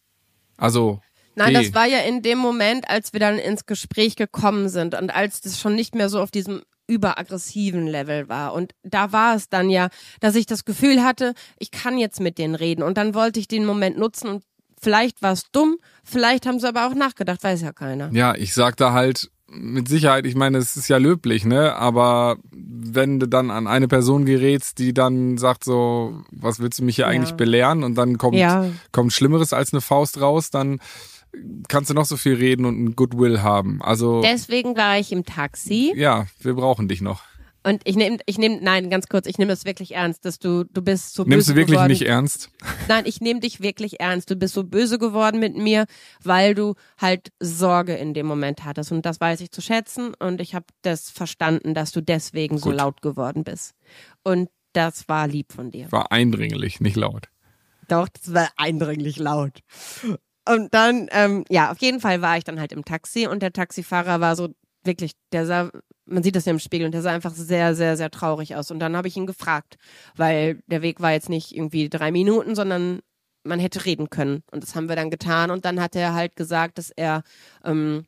Also, 0.58 1.00
Nein, 1.36 1.54
das 1.54 1.74
war 1.74 1.88
ja 1.88 2.00
in 2.00 2.22
dem 2.22 2.38
Moment, 2.38 2.90
als 2.90 3.14
wir 3.14 3.20
dann 3.20 3.40
ins 3.40 3.66
Gespräch 3.66 4.16
gekommen 4.16 4.70
sind 4.70 4.94
und 4.96 5.16
als 5.16 5.42
das 5.42 5.60
schon 5.60 5.76
nicht 5.76 5.96
mehr 5.96 6.10
so 6.10 6.20
auf 6.20 6.30
diesem 6.30 6.62
überaggressiven 6.88 7.88
Level 7.88 8.28
war. 8.28 8.54
Und 8.54 8.74
da 8.84 9.12
war 9.12 9.36
es 9.36 9.48
dann 9.50 9.70
ja, 9.70 9.90
dass 10.20 10.36
ich 10.36 10.46
das 10.46 10.66
Gefühl 10.66 11.04
hatte, 11.04 11.34
ich 11.58 11.72
kann 11.72 11.98
jetzt 11.98 12.20
mit 12.20 12.38
denen 12.38 12.56
reden. 12.56 12.84
Und 12.84 12.98
dann 12.98 13.16
wollte 13.16 13.40
ich 13.40 13.48
den 13.48 13.66
Moment 13.66 13.98
nutzen 13.98 14.28
und 14.28 14.44
vielleicht 14.82 15.22
war 15.22 15.34
es 15.34 15.44
dumm, 15.52 15.78
vielleicht 16.04 16.46
haben 16.46 16.60
sie 16.60 16.68
aber 16.68 16.88
auch 16.88 16.94
nachgedacht, 16.96 17.44
weiß 17.44 17.62
ja 17.62 17.72
keiner. 17.74 18.10
Ja, 18.12 18.36
ich 18.36 18.54
sag 18.54 18.78
da 18.78 18.94
halt 18.94 19.30
mit 19.54 19.90
Sicherheit, 19.90 20.26
ich 20.26 20.36
meine, 20.36 20.58
es 20.60 20.78
ist 20.78 20.88
ja 20.88 20.96
löblich, 20.98 21.44
ne? 21.44 21.76
Aber 21.76 22.38
wenn 22.52 23.20
du 23.20 23.28
dann 23.28 23.52
an 23.52 23.68
eine 23.68 23.90
Person 23.90 24.26
gerätst, 24.26 24.80
die 24.80 24.94
dann 24.94 25.38
sagt 25.38 25.66
so, 25.66 26.22
was 26.32 26.60
willst 26.62 26.80
du 26.80 26.84
mich 26.86 26.96
hier 26.96 27.06
Ja. 27.06 27.10
eigentlich 27.12 27.34
belehren? 27.36 27.84
Und 27.84 27.96
dann 27.96 28.18
kommt, 28.18 28.38
Ja. 28.38 28.66
kommt 28.94 29.12
Schlimmeres 29.12 29.52
als 29.52 29.74
eine 29.74 29.82
Faust 29.82 30.22
raus, 30.22 30.52
dann 30.52 30.80
kannst 31.68 31.90
du 31.90 31.94
noch 31.94 32.06
so 32.06 32.16
viel 32.18 32.36
reden 32.36 32.66
und 32.66 32.82
ein 32.82 32.96
Goodwill 32.96 33.42
haben. 33.42 33.82
Also, 33.82 34.22
Deswegen 34.22 34.76
war 34.78 34.98
ich 34.98 35.12
im 35.12 35.26
Taxi 35.26 35.94
ja, 35.96 36.28
wir 36.40 36.54
brauchen 36.54 36.88
dich 36.88 37.02
noch. 37.02 37.22
Und 37.64 37.82
ich 37.86 37.96
nehme, 37.96 38.18
ich 38.26 38.38
nehme, 38.38 38.60
nein, 38.62 38.90
ganz 38.90 39.08
kurz, 39.08 39.28
ich 39.28 39.38
nehme 39.38 39.52
das 39.52 39.66
wirklich 39.66 39.94
ernst, 39.94 40.26
dass 40.26 40.40
du, 40.40 40.64
du 40.64 40.82
bist 40.82 41.14
so 41.14 41.24
Nimmst 41.24 41.48
böse 41.48 41.54
du 41.54 41.58
wirklich 41.58 41.76
geworden. 41.76 41.92
nicht 41.92 42.02
ernst? 42.04 42.50
Nein, 42.88 43.04
ich 43.06 43.22
nehme 43.22 43.40
dich 43.40 43.62
wirklich 43.62 44.00
ernst. 44.00 44.32
Du 44.32 44.36
bist 44.36 44.54
so 44.56 44.64
böse 44.64 44.98
geworden 44.98 45.40
mit 45.40 45.56
mir, 45.56 45.86
weil 46.24 46.56
du 46.56 46.74
halt 46.98 47.32
Sorge 47.40 47.94
in 47.96 48.14
dem 48.14 48.26
Moment 48.26 48.66
hattest. 48.66 48.92
Und 48.92 49.06
das 49.06 49.22
weiß 49.22 49.42
ich 49.42 49.52
zu 49.52 49.62
schätzen. 49.62 50.14
Und 50.16 50.42
ich 50.42 50.56
habe 50.56 50.66
das 50.82 51.12
verstanden, 51.12 51.74
dass 51.76 51.92
du 51.92 52.02
deswegen 52.02 52.58
so 52.58 52.70
Gut. 52.70 52.78
laut 52.78 53.02
geworden 53.02 53.44
bist. 53.44 53.76
Und 54.24 54.50
das 54.74 55.08
war 55.08 55.28
lieb 55.28 55.52
von 55.52 55.70
dir. 55.70 55.92
War 55.92 56.12
eindringlich, 56.12 56.80
nicht 56.82 56.96
laut. 56.96 57.28
Doch, 57.88 58.08
das 58.10 58.34
war 58.34 58.50
eindringlich 58.58 59.18
laut. 59.18 59.60
Und 60.50 60.74
dann, 60.74 61.08
ähm, 61.12 61.44
ja, 61.50 61.72
auf 61.72 61.80
jeden 61.80 62.00
Fall 62.00 62.22
war 62.22 62.38
ich 62.38 62.44
dann 62.44 62.60
halt 62.60 62.72
im 62.72 62.84
Taxi 62.86 63.28
und 63.28 63.44
der 63.44 63.54
Taxifahrer 63.54 64.20
war 64.20 64.36
so 64.36 64.50
wirklich, 64.84 65.14
der 65.32 65.46
sah, 65.46 65.72
man 66.06 66.24
sieht 66.24 66.36
das 66.36 66.46
ja 66.46 66.52
im 66.52 66.60
Spiegel 66.60 66.86
und 66.86 66.94
der 66.94 67.02
sah 67.02 67.12
einfach 67.12 67.34
sehr, 67.34 67.76
sehr, 67.76 67.98
sehr 67.98 68.12
traurig 68.12 68.56
aus. 68.56 68.72
Und 68.72 68.80
dann 68.80 68.96
habe 68.96 69.08
ich 69.08 69.18
ihn 69.18 69.28
gefragt, 69.28 69.78
weil 70.16 70.62
der 70.68 70.82
Weg 70.82 71.00
war 71.00 71.12
jetzt 71.12 71.30
nicht 71.30 71.56
irgendwie 71.56 71.90
drei 71.90 72.12
Minuten, 72.12 72.56
sondern 72.56 73.02
man 73.44 73.60
hätte 73.60 73.86
reden 73.86 74.10
können. 74.10 74.44
Und 74.52 74.64
das 74.64 74.76
haben 74.76 74.90
wir 74.90 74.96
dann 74.96 75.10
getan. 75.10 75.52
Und 75.52 75.66
dann 75.66 75.82
hat 75.82 75.96
er 75.96 76.14
halt 76.14 76.36
gesagt, 76.36 76.78
dass 76.78 76.92
er 76.92 77.24
ähm, 77.64 78.06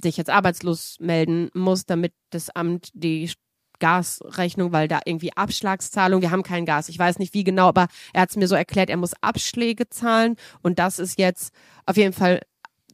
sich 0.00 0.16
jetzt 0.16 0.30
arbeitslos 0.30 0.96
melden 1.00 1.50
muss, 1.54 1.86
damit 1.86 2.12
das 2.30 2.50
Amt 2.50 2.90
die 2.94 3.30
Gasrechnung, 3.78 4.72
weil 4.72 4.88
da 4.88 5.00
irgendwie 5.04 5.36
Abschlagszahlung, 5.36 6.22
wir 6.22 6.30
haben 6.30 6.42
kein 6.42 6.64
Gas, 6.64 6.88
ich 6.88 6.98
weiß 6.98 7.18
nicht 7.18 7.34
wie 7.34 7.44
genau, 7.44 7.68
aber 7.68 7.88
er 8.12 8.22
hat 8.22 8.30
es 8.30 8.36
mir 8.36 8.48
so 8.48 8.54
erklärt, 8.54 8.88
er 8.88 8.96
muss 8.96 9.12
Abschläge 9.20 9.88
zahlen 9.88 10.36
und 10.62 10.78
das 10.78 10.98
ist 10.98 11.18
jetzt 11.18 11.52
auf 11.84 11.96
jeden 11.96 12.12
Fall 12.12 12.40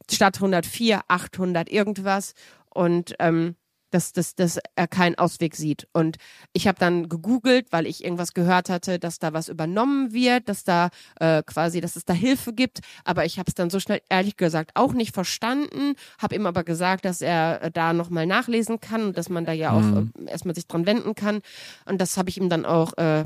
statt 0.09 0.37
104 0.37 1.01
800 1.07 1.71
irgendwas 1.71 2.33
und 2.73 3.15
ähm, 3.19 3.55
dass, 3.91 4.13
dass, 4.13 4.35
dass 4.35 4.57
er 4.75 4.87
keinen 4.87 5.15
Ausweg 5.15 5.55
sieht. 5.55 5.87
Und 5.91 6.15
ich 6.53 6.67
habe 6.67 6.79
dann 6.79 7.09
gegoogelt, 7.09 7.67
weil 7.71 7.85
ich 7.85 8.03
irgendwas 8.03 8.33
gehört 8.33 8.69
hatte, 8.69 8.99
dass 8.99 9.19
da 9.19 9.33
was 9.33 9.49
übernommen 9.49 10.13
wird, 10.13 10.47
dass 10.47 10.63
da 10.63 10.89
äh, 11.19 11.43
quasi, 11.43 11.81
dass 11.81 11.97
es 11.97 12.05
da 12.05 12.13
Hilfe 12.13 12.53
gibt. 12.53 12.79
Aber 13.03 13.25
ich 13.25 13.37
habe 13.37 13.49
es 13.49 13.53
dann 13.53 13.69
so 13.69 13.79
schnell, 13.81 14.01
ehrlich 14.09 14.37
gesagt, 14.37 14.71
auch 14.75 14.93
nicht 14.93 15.13
verstanden. 15.13 15.95
Habe 16.19 16.35
ihm 16.35 16.45
aber 16.45 16.63
gesagt, 16.63 17.03
dass 17.03 17.21
er 17.21 17.61
äh, 17.63 17.71
da 17.71 17.91
nochmal 17.91 18.25
nachlesen 18.25 18.79
kann 18.79 19.03
und 19.07 19.17
dass 19.17 19.27
man 19.27 19.43
da 19.45 19.51
ja 19.51 19.71
auch 19.71 19.81
Mhm. 19.81 20.13
äh, 20.25 20.31
erstmal 20.31 20.55
sich 20.55 20.67
dran 20.67 20.85
wenden 20.85 21.13
kann. 21.13 21.41
Und 21.85 21.99
das 21.99 22.15
habe 22.15 22.29
ich 22.29 22.37
ihm 22.37 22.47
dann 22.47 22.65
auch 22.65 22.97
äh, 22.97 23.25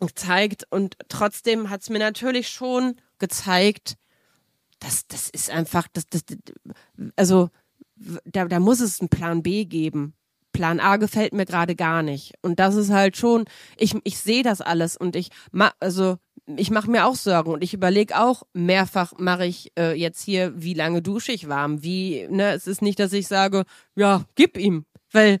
gezeigt. 0.00 0.64
Und 0.68 0.96
trotzdem 1.08 1.70
hat 1.70 1.82
es 1.82 1.90
mir 1.90 2.00
natürlich 2.00 2.48
schon 2.48 2.96
gezeigt, 3.20 3.94
dass 4.80 5.06
das 5.06 5.30
ist 5.30 5.48
einfach, 5.48 5.86
das, 5.92 6.06
das, 6.06 6.22
also 7.14 7.50
da, 8.24 8.44
da 8.44 8.60
muss 8.60 8.80
es 8.80 9.00
einen 9.00 9.08
Plan 9.08 9.42
B 9.42 9.64
geben. 9.64 10.14
Plan 10.52 10.80
A 10.80 10.96
gefällt 10.96 11.34
mir 11.34 11.44
gerade 11.44 11.74
gar 11.74 12.02
nicht. 12.02 12.32
Und 12.40 12.58
das 12.58 12.74
ist 12.76 12.90
halt 12.90 13.16
schon, 13.16 13.44
ich, 13.76 13.94
ich 14.04 14.18
sehe 14.18 14.42
das 14.42 14.60
alles 14.60 14.96
und 14.96 15.14
ich 15.16 15.30
also 15.80 16.16
ich 16.56 16.70
mache 16.70 16.90
mir 16.90 17.06
auch 17.06 17.16
Sorgen 17.16 17.52
und 17.52 17.64
ich 17.64 17.74
überlege 17.74 18.18
auch, 18.18 18.44
mehrfach 18.52 19.12
mache 19.18 19.46
ich 19.46 19.72
äh, 19.76 19.98
jetzt 19.98 20.22
hier, 20.22 20.52
wie 20.56 20.74
lange 20.74 21.02
dusche 21.02 21.32
ich 21.32 21.48
warm, 21.48 21.82
wie, 21.82 22.26
ne, 22.30 22.52
es 22.52 22.66
ist 22.66 22.82
nicht, 22.82 23.00
dass 23.00 23.12
ich 23.12 23.26
sage, 23.26 23.64
ja, 23.96 24.24
gib 24.36 24.56
ihm, 24.56 24.86
weil 25.10 25.40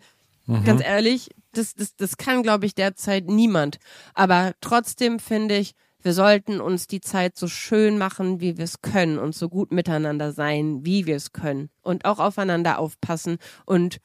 ganz 0.64 0.82
ehrlich, 0.82 1.30
das, 1.52 1.74
das, 1.74 1.96
das 1.96 2.16
kann, 2.16 2.42
glaube 2.42 2.66
ich, 2.66 2.74
derzeit 2.74 3.26
niemand. 3.26 3.78
Aber 4.14 4.52
trotzdem 4.60 5.18
finde 5.18 5.56
ich, 5.56 5.74
wir 6.06 6.12
sollten 6.12 6.60
uns 6.60 6.86
die 6.86 7.00
Zeit 7.00 7.36
so 7.36 7.48
schön 7.48 7.98
machen, 7.98 8.40
wie 8.40 8.56
wir 8.56 8.64
es 8.64 8.80
können 8.80 9.18
und 9.18 9.34
so 9.34 9.48
gut 9.48 9.72
miteinander 9.72 10.30
sein, 10.30 10.84
wie 10.84 11.04
wir 11.04 11.16
es 11.16 11.32
können 11.32 11.68
und 11.82 12.04
auch 12.04 12.20
aufeinander 12.20 12.78
aufpassen 12.78 13.38
und 13.64 13.98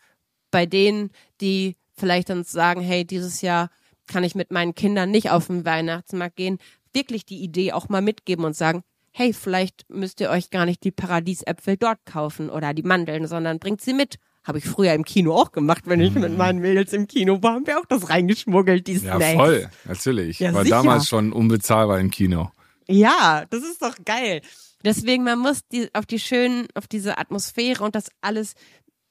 bei 0.49 0.65
denen, 0.65 1.11
die 1.41 1.77
vielleicht 1.93 2.31
dann 2.31 2.43
sagen, 2.43 2.81
hey, 2.81 3.05
dieses 3.05 3.43
Jahr 3.43 3.69
kann 4.07 4.23
ich 4.23 4.33
mit 4.33 4.49
meinen 4.49 4.73
Kindern 4.73 5.11
nicht 5.11 5.29
auf 5.29 5.45
den 5.45 5.63
Weihnachtsmarkt 5.63 6.37
gehen, 6.37 6.57
wirklich 6.91 7.23
die 7.23 7.43
Idee 7.43 7.71
auch 7.71 7.87
mal 7.87 8.01
mitgeben 8.01 8.45
und 8.45 8.55
sagen, 8.55 8.81
hey, 9.11 9.31
vielleicht 9.31 9.87
müsst 9.87 10.21
ihr 10.21 10.31
euch 10.31 10.49
gar 10.49 10.65
nicht 10.65 10.83
die 10.83 10.89
Paradiesäpfel 10.89 11.77
dort 11.77 12.03
kaufen 12.05 12.49
oder 12.49 12.73
die 12.73 12.81
Mandeln, 12.81 13.27
sondern 13.27 13.59
bringt 13.59 13.81
sie 13.81 13.93
mit. 13.93 14.15
Habe 14.43 14.57
ich 14.57 14.65
früher 14.65 14.93
im 14.93 15.05
Kino 15.05 15.35
auch 15.35 15.51
gemacht, 15.51 15.83
wenn 15.85 15.99
ich 16.01 16.13
mit 16.15 16.35
meinen 16.35 16.59
Mädels 16.59 16.93
im 16.93 17.07
Kino 17.07 17.41
war, 17.43 17.53
haben 17.53 17.67
wir 17.67 17.79
auch 17.79 17.85
das 17.85 18.09
reingeschmuggelt, 18.09 18.87
die 18.87 18.93
Ja, 18.93 19.15
Snacks. 19.17 19.33
voll, 19.33 19.69
natürlich. 19.85 20.39
Ja, 20.39 20.53
War 20.53 20.63
sicher. 20.63 20.77
damals 20.77 21.07
schon 21.07 21.31
unbezahlbar 21.31 21.99
im 21.99 22.09
Kino. 22.09 22.51
Ja, 22.87 23.45
das 23.49 23.61
ist 23.61 23.81
doch 23.81 23.95
geil. 24.03 24.41
Deswegen, 24.83 25.23
man 25.23 25.37
muss 25.37 25.59
die, 25.71 25.89
auf 25.93 26.07
die 26.07 26.17
schönen, 26.19 26.67
auf 26.73 26.87
diese 26.87 27.19
Atmosphäre 27.19 27.83
und 27.83 27.93
das 27.93 28.05
alles, 28.21 28.55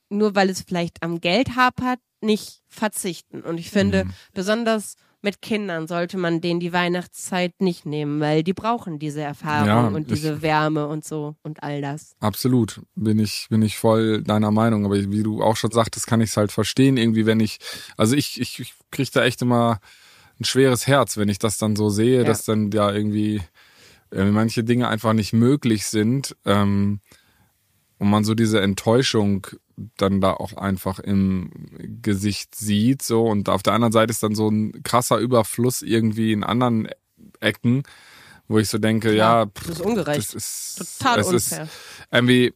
nur 0.09 0.35
weil 0.35 0.51
es 0.51 0.63
vielleicht 0.63 1.01
am 1.05 1.21
Geld 1.21 1.55
hapert, 1.55 2.01
nicht 2.21 2.63
verzichten. 2.67 3.43
Und 3.43 3.59
ich 3.59 3.71
finde, 3.71 4.05
Mhm. 4.07 4.11
besonders 4.35 4.97
mit 5.23 5.43
Kindern 5.43 5.87
sollte 5.87 6.17
man 6.17 6.41
denen 6.41 6.61
die 6.61 6.73
Weihnachtszeit 6.73 7.61
nicht 7.61 7.85
nehmen, 7.87 8.21
weil 8.21 8.43
die 8.43 8.53
brauchen 8.55 8.99
diese 8.99 9.21
Erfahrung 9.21 9.67
Ja, 9.67 9.87
und 9.89 10.11
diese 10.11 10.41
Wärme 10.43 10.87
und 10.87 11.05
so 11.05 11.37
und 11.43 11.63
all 11.63 11.81
das. 11.83 12.15
Absolut, 12.21 12.81
bin 12.95 13.19
ich, 13.19 13.47
bin 13.51 13.63
ich 13.63 13.77
voll 13.79 14.23
deiner 14.23 14.51
Meinung. 14.51 14.85
Aber 14.87 14.97
wie 14.97 15.23
du 15.23 15.43
auch 15.43 15.57
schon 15.57 15.71
sagtest, 15.71 16.07
kann 16.07 16.21
ich 16.21 16.31
es 16.31 16.37
halt 16.37 16.53
verstehen, 16.53 16.97
irgendwie, 16.97 17.27
wenn 17.27 17.41
ich, 17.41 17.59
also 17.97 18.17
ich, 18.17 18.41
ich, 18.41 18.61
ich 18.61 18.75
kriege 18.91 19.11
da 19.13 19.25
echt 19.25 19.43
immer 19.43 19.81
ein 20.41 20.45
schweres 20.45 20.87
Herz, 20.87 21.17
wenn 21.19 21.29
ich 21.29 21.39
das 21.39 21.59
dann 21.59 21.77
so 21.77 21.91
sehe, 21.91 22.19
Ja. 22.19 22.25
dass 22.25 22.45
dann 22.45 22.71
ja 22.71 22.91
irgendwie 22.91 23.43
äh, 24.13 24.25
manche 24.25 24.65
Dinge 24.65 24.89
einfach 24.89 25.13
nicht 25.13 25.33
möglich 25.33 25.87
sind 25.87 26.35
ähm, 26.47 27.01
und 28.01 28.09
man 28.09 28.25
so 28.25 28.35
diese 28.35 28.61
Enttäuschung 28.63 29.47
dann 29.99 30.21
da 30.21 30.33
auch 30.33 30.55
einfach 30.55 30.99
im 30.99 31.51
Gesicht 32.03 32.55
sieht 32.55 33.03
so 33.03 33.27
und 33.27 33.49
auf 33.51 33.63
der 33.63 33.75
anderen 33.75 33.93
Seite 33.93 34.11
ist 34.11 34.23
dann 34.23 34.35
so 34.35 34.49
ein 34.49 34.83
krasser 34.83 35.19
Überfluss 35.19 35.83
irgendwie 35.83 36.33
in 36.33 36.43
anderen 36.43 36.89
Ecken, 37.41 37.83
wo 38.49 38.59
ich 38.59 38.69
so 38.71 38.79
denke, 38.79 39.15
ja, 39.15 39.47
das 39.47 39.69
ist 39.69 39.81
ungerecht. 39.83 40.19
das 40.19 40.35
ist 40.35 40.99
Total 40.99 41.23
unfair. 41.23 41.37
ist 41.37 41.61
irgendwie 42.11 42.55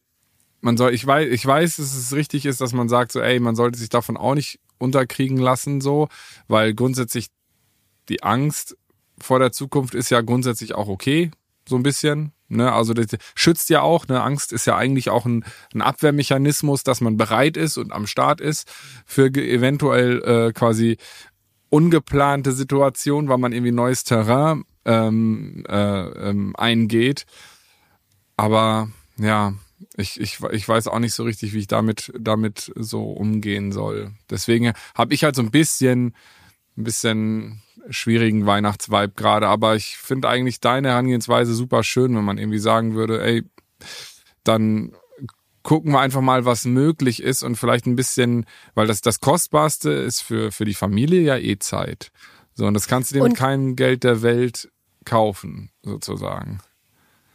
man 0.62 0.78
soll 0.78 0.94
ich 0.94 1.06
weiß 1.06 1.30
ich 1.30 1.44
weiß 1.44 1.76
dass 1.76 1.94
es 1.94 2.14
richtig 2.14 2.46
ist 2.46 2.62
dass 2.62 2.72
man 2.72 2.88
sagt 2.88 3.12
so 3.12 3.20
ey 3.20 3.38
man 3.38 3.54
sollte 3.54 3.78
sich 3.78 3.90
davon 3.90 4.16
auch 4.16 4.34
nicht 4.34 4.60
unterkriegen 4.78 5.36
lassen 5.36 5.82
so 5.82 6.08
weil 6.48 6.72
grundsätzlich 6.72 7.26
die 8.08 8.22
Angst 8.22 8.78
vor 9.18 9.38
der 9.38 9.52
Zukunft 9.52 9.94
ist 9.94 10.08
ja 10.08 10.22
grundsätzlich 10.22 10.74
auch 10.74 10.88
okay 10.88 11.30
so 11.68 11.76
ein 11.76 11.82
bisschen 11.82 12.32
ne 12.54 12.72
also 12.72 12.94
das 12.94 13.06
schützt 13.34 13.70
ja 13.70 13.82
auch 13.82 14.08
ne 14.08 14.22
Angst 14.22 14.52
ist 14.52 14.66
ja 14.66 14.76
eigentlich 14.76 15.10
auch 15.10 15.26
ein, 15.26 15.44
ein 15.74 15.82
Abwehrmechanismus 15.82 16.82
dass 16.82 17.00
man 17.00 17.16
bereit 17.16 17.56
ist 17.56 17.76
und 17.76 17.92
am 17.92 18.06
Start 18.06 18.40
ist 18.40 18.70
für 19.04 19.26
eventuell 19.26 20.22
äh, 20.22 20.52
quasi 20.52 20.96
ungeplante 21.70 22.52
Situationen 22.52 23.28
weil 23.28 23.38
man 23.38 23.52
irgendwie 23.52 23.72
neues 23.72 24.04
Terrain 24.04 24.64
ähm, 24.84 25.64
äh, 25.68 26.28
ähm, 26.28 26.54
eingeht. 26.56 27.26
Aber 28.36 28.88
ja, 29.16 29.54
ich, 29.96 30.20
ich, 30.20 30.40
ich 30.52 30.68
weiß 30.68 30.88
auch 30.88 30.98
nicht 30.98 31.14
so 31.14 31.24
richtig, 31.24 31.52
wie 31.52 31.60
ich 31.60 31.66
damit, 31.66 32.12
damit 32.18 32.72
so 32.76 33.12
umgehen 33.12 33.72
soll. 33.72 34.12
Deswegen 34.30 34.72
habe 34.94 35.14
ich 35.14 35.24
halt 35.24 35.36
so 35.36 35.42
ein 35.42 35.50
bisschen, 35.50 36.14
ein 36.76 36.84
bisschen 36.84 37.62
schwierigen 37.90 38.46
Weihnachtsvibe 38.46 39.12
gerade, 39.14 39.48
aber 39.48 39.76
ich 39.76 39.96
finde 39.96 40.28
eigentlich 40.28 40.60
deine 40.60 40.88
Herangehensweise 40.88 41.54
super 41.54 41.82
schön, 41.82 42.16
wenn 42.16 42.24
man 42.24 42.38
irgendwie 42.38 42.58
sagen 42.58 42.94
würde, 42.94 43.22
ey, 43.22 43.44
dann 44.42 44.92
gucken 45.62 45.92
wir 45.92 46.00
einfach 46.00 46.20
mal, 46.20 46.44
was 46.44 46.64
möglich 46.64 47.22
ist 47.22 47.42
und 47.42 47.56
vielleicht 47.56 47.86
ein 47.86 47.96
bisschen, 47.96 48.46
weil 48.74 48.86
das 48.86 49.00
das 49.00 49.20
kostbarste 49.20 49.90
ist 49.90 50.20
für 50.20 50.52
für 50.52 50.64
die 50.64 50.74
Familie 50.74 51.22
ja 51.22 51.36
eh 51.36 51.58
Zeit. 51.58 52.10
So 52.54 52.66
und 52.66 52.74
das 52.74 52.86
kannst 52.86 53.10
du 53.10 53.16
dir 53.16 53.22
und 53.22 53.30
mit 53.30 53.38
keinem 53.38 53.74
Geld 53.74 54.04
der 54.04 54.22
Welt 54.22 54.70
kaufen, 55.04 55.70
sozusagen. 55.82 56.60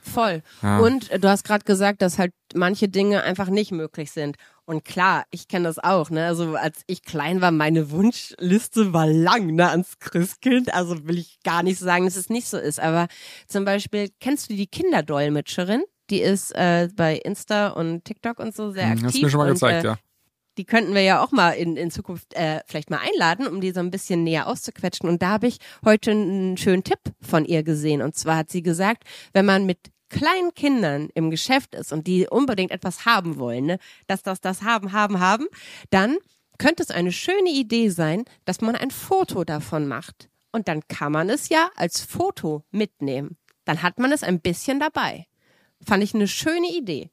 Voll. 0.02 0.42
Ja. 0.62 0.80
Und 0.80 1.10
du 1.12 1.30
hast 1.30 1.44
gerade 1.44 1.66
gesagt, 1.66 2.02
dass 2.02 2.18
halt 2.18 2.32
manche 2.56 2.88
Dinge 2.88 3.24
einfach 3.24 3.50
nicht 3.50 3.72
möglich 3.72 4.12
sind. 4.12 4.38
Und 4.70 4.86
klar, 4.86 5.26
ich 5.32 5.48
kenne 5.48 5.64
das 5.64 5.80
auch, 5.80 6.12
ne? 6.12 6.28
Also 6.28 6.54
als 6.54 6.84
ich 6.86 7.02
klein 7.02 7.42
war, 7.42 7.50
meine 7.50 7.90
Wunschliste 7.90 8.94
war 8.94 9.08
lang, 9.08 9.56
ne, 9.56 9.68
ans 9.68 9.98
Christkind. 9.98 10.72
Also 10.76 11.08
will 11.08 11.18
ich 11.18 11.40
gar 11.44 11.64
nicht 11.64 11.80
sagen, 11.80 12.06
dass 12.06 12.16
es 12.16 12.30
nicht 12.30 12.48
so 12.48 12.60
ist. 12.60 12.80
Aber 12.80 13.08
zum 13.48 13.66
Beispiel, 13.66 14.12
kennst 14.20 14.48
du 14.48 14.54
die 14.54 14.68
Kinderdolmetscherin? 14.68 15.82
Die 16.12 16.22
ist 16.22 16.52
äh, 16.52 16.88
bei 16.96 17.16
Insta 17.16 17.70
und 17.70 18.06
TikTok 18.06 18.38
und 18.38 18.56
so 18.56 18.70
sehr 18.70 18.86
aktiv. 18.86 19.00
Hm, 19.00 19.08
hast 19.08 19.16
du 19.16 19.22
mir 19.24 19.30
schon 19.32 19.38
mal 19.40 19.48
und, 19.48 19.54
gezeigt, 19.54 19.84
äh, 19.86 19.88
ja. 19.88 19.98
Die 20.60 20.66
könnten 20.66 20.94
wir 20.94 21.02
ja 21.02 21.24
auch 21.24 21.32
mal 21.32 21.54
in, 21.54 21.76
in 21.76 21.90
Zukunft 21.90 22.36
äh, 22.36 22.60
vielleicht 22.68 22.92
mal 22.92 23.00
einladen, 23.00 23.48
um 23.48 23.62
die 23.62 23.72
so 23.72 23.80
ein 23.80 23.90
bisschen 23.90 24.24
näher 24.24 24.46
auszuquetschen. 24.46 25.10
Und 25.10 25.24
da 25.24 25.30
habe 25.30 25.48
ich 25.48 25.58
heute 25.84 26.12
einen 26.12 26.58
schönen 26.58 26.84
Tipp 26.84 27.00
von 27.22 27.44
ihr 27.44 27.64
gesehen. 27.64 28.04
Und 28.04 28.14
zwar 28.14 28.38
hat 28.38 28.52
sie 28.52 28.62
gesagt, 28.62 29.04
wenn 29.34 29.48
man 29.48 29.66
mit 29.66 29.80
kleinen 30.10 30.54
Kindern 30.54 31.10
im 31.14 31.30
Geschäft 31.32 31.76
ist 31.76 31.94
und 31.94 32.08
die 32.08 32.28
unbedingt 32.28 32.72
etwas 32.72 33.06
haben 33.06 33.38
wollen, 33.38 33.66
ne, 33.66 33.80
dass 34.08 34.24
das, 34.24 34.42
das 34.42 34.64
haben, 34.64 34.92
haben, 34.92 35.20
haben, 35.20 35.48
dann 35.90 36.18
könnte 36.58 36.84
es 36.84 36.92
eine 36.92 37.12
schöne 37.12 37.50
Idee 37.50 37.90
sein, 37.90 38.26
dass 38.46 38.62
man 38.62 38.76
ein 38.76 38.92
Foto 38.92 39.44
davon 39.44 39.88
macht. 39.88 40.30
Und 40.52 40.68
dann 40.68 40.88
kann 40.88 41.12
man 41.12 41.30
es 41.30 41.50
ja 41.50 41.70
als 41.76 42.02
Foto 42.02 42.64
mitnehmen. 42.72 43.38
Dann 43.66 43.82
hat 43.82 44.00
man 44.00 44.12
es 44.12 44.24
ein 44.24 44.42
bisschen 44.42 44.80
dabei. 44.80 45.28
Fand 45.86 46.04
ich 46.04 46.14
eine 46.14 46.28
schöne 46.28 46.68
Idee. 46.68 47.12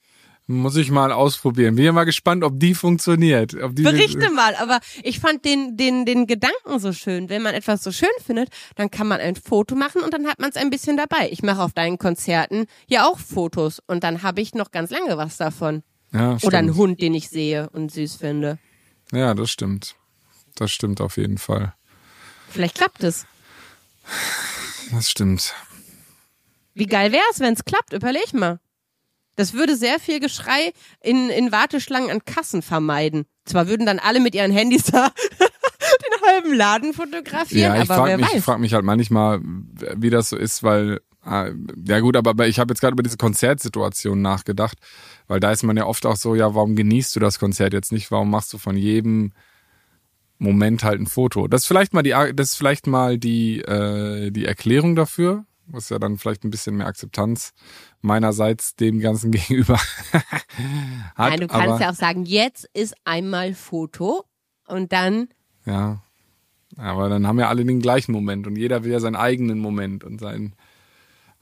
Muss 0.48 0.76
ich 0.76 0.92
mal 0.92 1.10
ausprobieren. 1.10 1.74
Bin 1.74 1.84
ja 1.84 1.92
mal 1.92 2.04
gespannt, 2.04 2.44
ob 2.44 2.60
die 2.60 2.74
funktioniert. 2.74 3.54
Ob 3.60 3.74
die 3.74 3.82
Berichte 3.82 4.30
mal, 4.30 4.54
aber 4.54 4.78
ich 5.02 5.18
fand 5.18 5.44
den, 5.44 5.76
den, 5.76 6.06
den 6.06 6.28
Gedanken 6.28 6.78
so 6.78 6.92
schön. 6.92 7.28
Wenn 7.28 7.42
man 7.42 7.52
etwas 7.54 7.82
so 7.82 7.90
schön 7.90 8.08
findet, 8.24 8.50
dann 8.76 8.88
kann 8.90 9.08
man 9.08 9.20
ein 9.20 9.34
Foto 9.34 9.74
machen 9.74 10.02
und 10.02 10.14
dann 10.14 10.28
hat 10.28 10.38
man 10.38 10.50
es 10.50 10.56
ein 10.56 10.70
bisschen 10.70 10.96
dabei. 10.96 11.28
Ich 11.32 11.42
mache 11.42 11.62
auf 11.62 11.72
deinen 11.72 11.98
Konzerten 11.98 12.66
ja 12.86 13.08
auch 13.08 13.18
Fotos 13.18 13.82
und 13.88 14.04
dann 14.04 14.22
habe 14.22 14.40
ich 14.40 14.54
noch 14.54 14.70
ganz 14.70 14.90
lange 14.90 15.16
was 15.16 15.36
davon. 15.36 15.82
Ja, 16.12 16.38
Oder 16.42 16.58
einen 16.58 16.76
Hund, 16.76 17.00
den 17.00 17.14
ich 17.14 17.28
sehe 17.28 17.68
und 17.70 17.90
süß 17.90 18.14
finde. 18.14 18.58
Ja, 19.12 19.34
das 19.34 19.50
stimmt. 19.50 19.96
Das 20.54 20.70
stimmt 20.70 21.00
auf 21.00 21.16
jeden 21.16 21.38
Fall. 21.38 21.74
Vielleicht 22.48 22.76
klappt 22.76 23.02
es. 23.02 23.26
Das 24.92 25.10
stimmt. 25.10 25.54
Wie 26.74 26.86
geil 26.86 27.10
wäre 27.10 27.24
es, 27.32 27.40
wenn 27.40 27.54
es 27.54 27.64
klappt? 27.64 27.92
Überleg 27.92 28.32
mal. 28.32 28.60
Das 29.36 29.52
würde 29.52 29.76
sehr 29.76 30.00
viel 30.00 30.18
Geschrei 30.18 30.72
in, 31.02 31.28
in 31.30 31.52
Warteschlangen 31.52 32.10
an 32.10 32.24
Kassen 32.24 32.62
vermeiden. 32.62 33.26
Zwar 33.44 33.68
würden 33.68 33.86
dann 33.86 33.98
alle 33.98 34.20
mit 34.20 34.34
ihren 34.34 34.50
Handys 34.50 34.84
da 34.84 35.12
den 35.38 36.28
halben 36.28 36.54
Laden 36.54 36.92
fotografieren, 36.94 37.74
ja, 37.74 37.82
ich 37.82 37.90
aber 37.90 38.00
frag 38.00 38.06
wer 38.06 38.16
mich, 38.16 38.26
weiß. 38.26 38.34
Ich 38.34 38.44
frage 38.44 38.60
mich 38.60 38.74
halt 38.74 38.84
manchmal, 38.84 39.40
wie 39.42 40.10
das 40.10 40.30
so 40.30 40.36
ist, 40.36 40.62
weil 40.62 41.00
ah, 41.22 41.50
ja 41.86 42.00
gut, 42.00 42.16
aber 42.16 42.46
ich 42.46 42.58
habe 42.58 42.72
jetzt 42.72 42.80
gerade 42.80 42.94
über 42.94 43.02
diese 43.02 43.16
Konzertsituation 43.18 44.20
nachgedacht, 44.22 44.78
weil 45.28 45.40
da 45.40 45.52
ist 45.52 45.62
man 45.62 45.76
ja 45.76 45.86
oft 45.86 46.06
auch 46.06 46.16
so, 46.16 46.34
ja, 46.34 46.54
warum 46.54 46.76
genießt 46.76 47.14
du 47.14 47.20
das 47.20 47.38
Konzert 47.38 47.72
jetzt 47.72 47.92
nicht? 47.92 48.10
Warum 48.10 48.30
machst 48.30 48.52
du 48.52 48.58
von 48.58 48.76
jedem 48.76 49.32
Moment 50.38 50.84
halt 50.84 51.00
ein 51.00 51.06
Foto? 51.06 51.46
Das 51.48 51.62
ist 51.62 51.66
vielleicht 51.66 51.94
mal 51.94 52.02
die, 52.02 52.14
das 52.34 52.52
ist 52.52 52.56
vielleicht 52.56 52.86
mal 52.86 53.18
die 53.18 53.60
äh, 53.60 54.30
die 54.30 54.44
Erklärung 54.44 54.96
dafür, 54.96 55.44
was 55.66 55.88
ja 55.88 55.98
dann 55.98 56.18
vielleicht 56.18 56.44
ein 56.44 56.50
bisschen 56.50 56.76
mehr 56.76 56.86
Akzeptanz 56.86 57.52
meinerseits 58.00 58.76
dem 58.76 59.00
Ganzen 59.00 59.30
gegenüber 59.32 59.78
hat. 59.78 60.36
Nein, 61.16 61.40
du 61.40 61.46
kannst 61.46 61.68
aber, 61.68 61.80
ja 61.80 61.90
auch 61.90 61.94
sagen, 61.94 62.24
jetzt 62.24 62.68
ist 62.72 62.94
einmal 63.04 63.54
Foto 63.54 64.24
und 64.66 64.92
dann. 64.92 65.28
Ja. 65.64 66.02
Aber 66.76 67.08
dann 67.08 67.26
haben 67.26 67.38
ja 67.38 67.48
alle 67.48 67.64
den 67.64 67.80
gleichen 67.80 68.12
Moment 68.12 68.46
und 68.46 68.56
jeder 68.56 68.84
will 68.84 68.92
ja 68.92 69.00
seinen 69.00 69.16
eigenen 69.16 69.58
Moment 69.58 70.04
und 70.04 70.20
sein. 70.20 70.54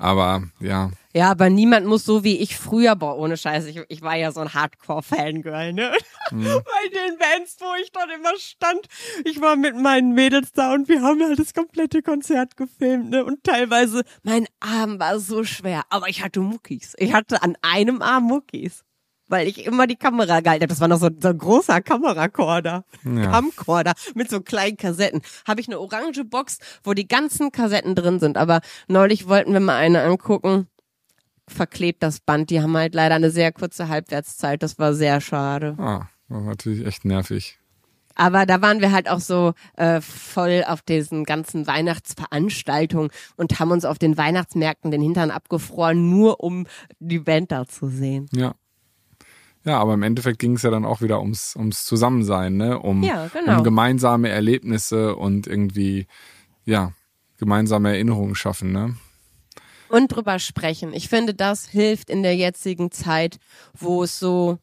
Aber 0.04 0.42
ja. 0.60 0.90
Ja, 1.14 1.30
aber 1.30 1.48
niemand 1.48 1.86
muss 1.86 2.04
so 2.04 2.24
wie 2.24 2.36
ich 2.36 2.58
früher, 2.58 2.94
boah, 2.94 3.16
ohne 3.16 3.38
Scheiß, 3.38 3.64
ich, 3.64 3.80
ich 3.88 4.02
war 4.02 4.16
ja 4.16 4.32
so 4.32 4.40
ein 4.40 4.52
Hardcore-Fangirl, 4.52 5.72
ne? 5.72 5.96
Mhm. 6.30 6.44
Bei 6.44 6.88
den 6.92 7.16
Bands, 7.18 7.56
wo 7.58 7.64
ich 7.80 7.90
dort 7.90 8.10
immer 8.14 8.36
stand. 8.36 8.86
Ich 9.24 9.40
war 9.40 9.56
mit 9.56 9.76
meinen 9.76 10.12
Mädels 10.12 10.52
da 10.52 10.74
und 10.74 10.90
wir 10.90 11.00
haben 11.00 11.22
halt 11.22 11.38
das 11.38 11.54
komplette 11.54 12.02
Konzert 12.02 12.58
gefilmt, 12.58 13.08
ne? 13.08 13.24
Und 13.24 13.44
teilweise, 13.44 14.02
mein 14.24 14.46
Arm 14.60 14.98
war 15.00 15.18
so 15.20 15.42
schwer, 15.42 15.84
aber 15.88 16.10
ich 16.10 16.22
hatte 16.22 16.40
Muckis. 16.40 16.92
Ich 16.98 17.14
hatte 17.14 17.42
an 17.42 17.56
einem 17.62 18.02
Arm 18.02 18.24
Muckis. 18.24 18.84
Weil 19.28 19.48
ich 19.48 19.64
immer 19.64 19.86
die 19.86 19.96
Kamera 19.96 20.40
gehalten 20.40 20.62
habe. 20.62 20.66
Das 20.66 20.80
war 20.80 20.88
noch 20.88 21.00
so, 21.00 21.08
so 21.18 21.28
ein 21.28 21.38
großer 21.38 21.80
Kamerakorder. 21.80 22.84
Ja. 23.04 23.30
Camcorder 23.30 23.94
mit 24.14 24.28
so 24.30 24.40
kleinen 24.40 24.76
Kassetten. 24.76 25.22
Habe 25.46 25.60
ich 25.60 25.68
eine 25.68 25.80
orange 25.80 26.24
Box, 26.24 26.58
wo 26.82 26.92
die 26.92 27.08
ganzen 27.08 27.50
Kassetten 27.50 27.94
drin 27.94 28.20
sind. 28.20 28.36
Aber 28.36 28.60
neulich 28.86 29.26
wollten 29.26 29.52
wir 29.52 29.60
mal 29.60 29.76
eine 29.76 30.02
angucken 30.02 30.68
verklebt 31.46 32.02
das 32.02 32.20
Band. 32.20 32.50
Die 32.50 32.60
haben 32.60 32.76
halt 32.76 32.94
leider 32.94 33.14
eine 33.14 33.30
sehr 33.30 33.52
kurze 33.52 33.88
Halbwertszeit. 33.88 34.62
Das 34.62 34.78
war 34.78 34.94
sehr 34.94 35.20
schade. 35.20 35.76
Ah, 35.78 36.08
war 36.28 36.40
natürlich 36.40 36.86
echt 36.86 37.04
nervig. 37.04 37.58
Aber 38.14 38.46
da 38.46 38.62
waren 38.62 38.80
wir 38.80 38.92
halt 38.92 39.08
auch 39.08 39.20
so 39.20 39.54
äh, 39.76 40.00
voll 40.00 40.64
auf 40.66 40.82
diesen 40.82 41.24
ganzen 41.24 41.66
Weihnachtsveranstaltungen 41.66 43.10
und 43.36 43.58
haben 43.58 43.72
uns 43.72 43.84
auf 43.84 43.98
den 43.98 44.16
Weihnachtsmärkten 44.16 44.92
den 44.92 45.02
Hintern 45.02 45.32
abgefroren, 45.32 46.10
nur 46.10 46.40
um 46.40 46.66
die 47.00 47.18
Band 47.18 47.50
da 47.50 47.66
zu 47.66 47.88
sehen. 47.88 48.28
Ja. 48.32 48.54
Ja, 49.64 49.78
aber 49.78 49.94
im 49.94 50.02
Endeffekt 50.02 50.38
ging 50.38 50.56
es 50.56 50.62
ja 50.62 50.70
dann 50.70 50.84
auch 50.84 51.00
wieder 51.00 51.20
ums, 51.20 51.56
ums 51.56 51.86
Zusammensein, 51.86 52.56
ne? 52.56 52.78
Um, 52.78 53.02
ja, 53.02 53.28
genau. 53.28 53.58
um 53.58 53.64
gemeinsame 53.64 54.28
Erlebnisse 54.28 55.16
und 55.16 55.46
irgendwie, 55.46 56.06
ja, 56.64 56.92
gemeinsame 57.38 57.90
Erinnerungen 57.90 58.34
schaffen, 58.34 58.72
ne? 58.72 58.96
Und 59.88 60.08
drüber 60.08 60.38
sprechen. 60.38 60.92
Ich 60.92 61.08
finde, 61.08 61.34
das 61.34 61.66
hilft 61.66 62.10
in 62.10 62.22
der 62.22 62.36
jetzigen 62.36 62.90
Zeit, 62.90 63.38
wo 63.78 64.02
es 64.02 64.18
so, 64.18 64.58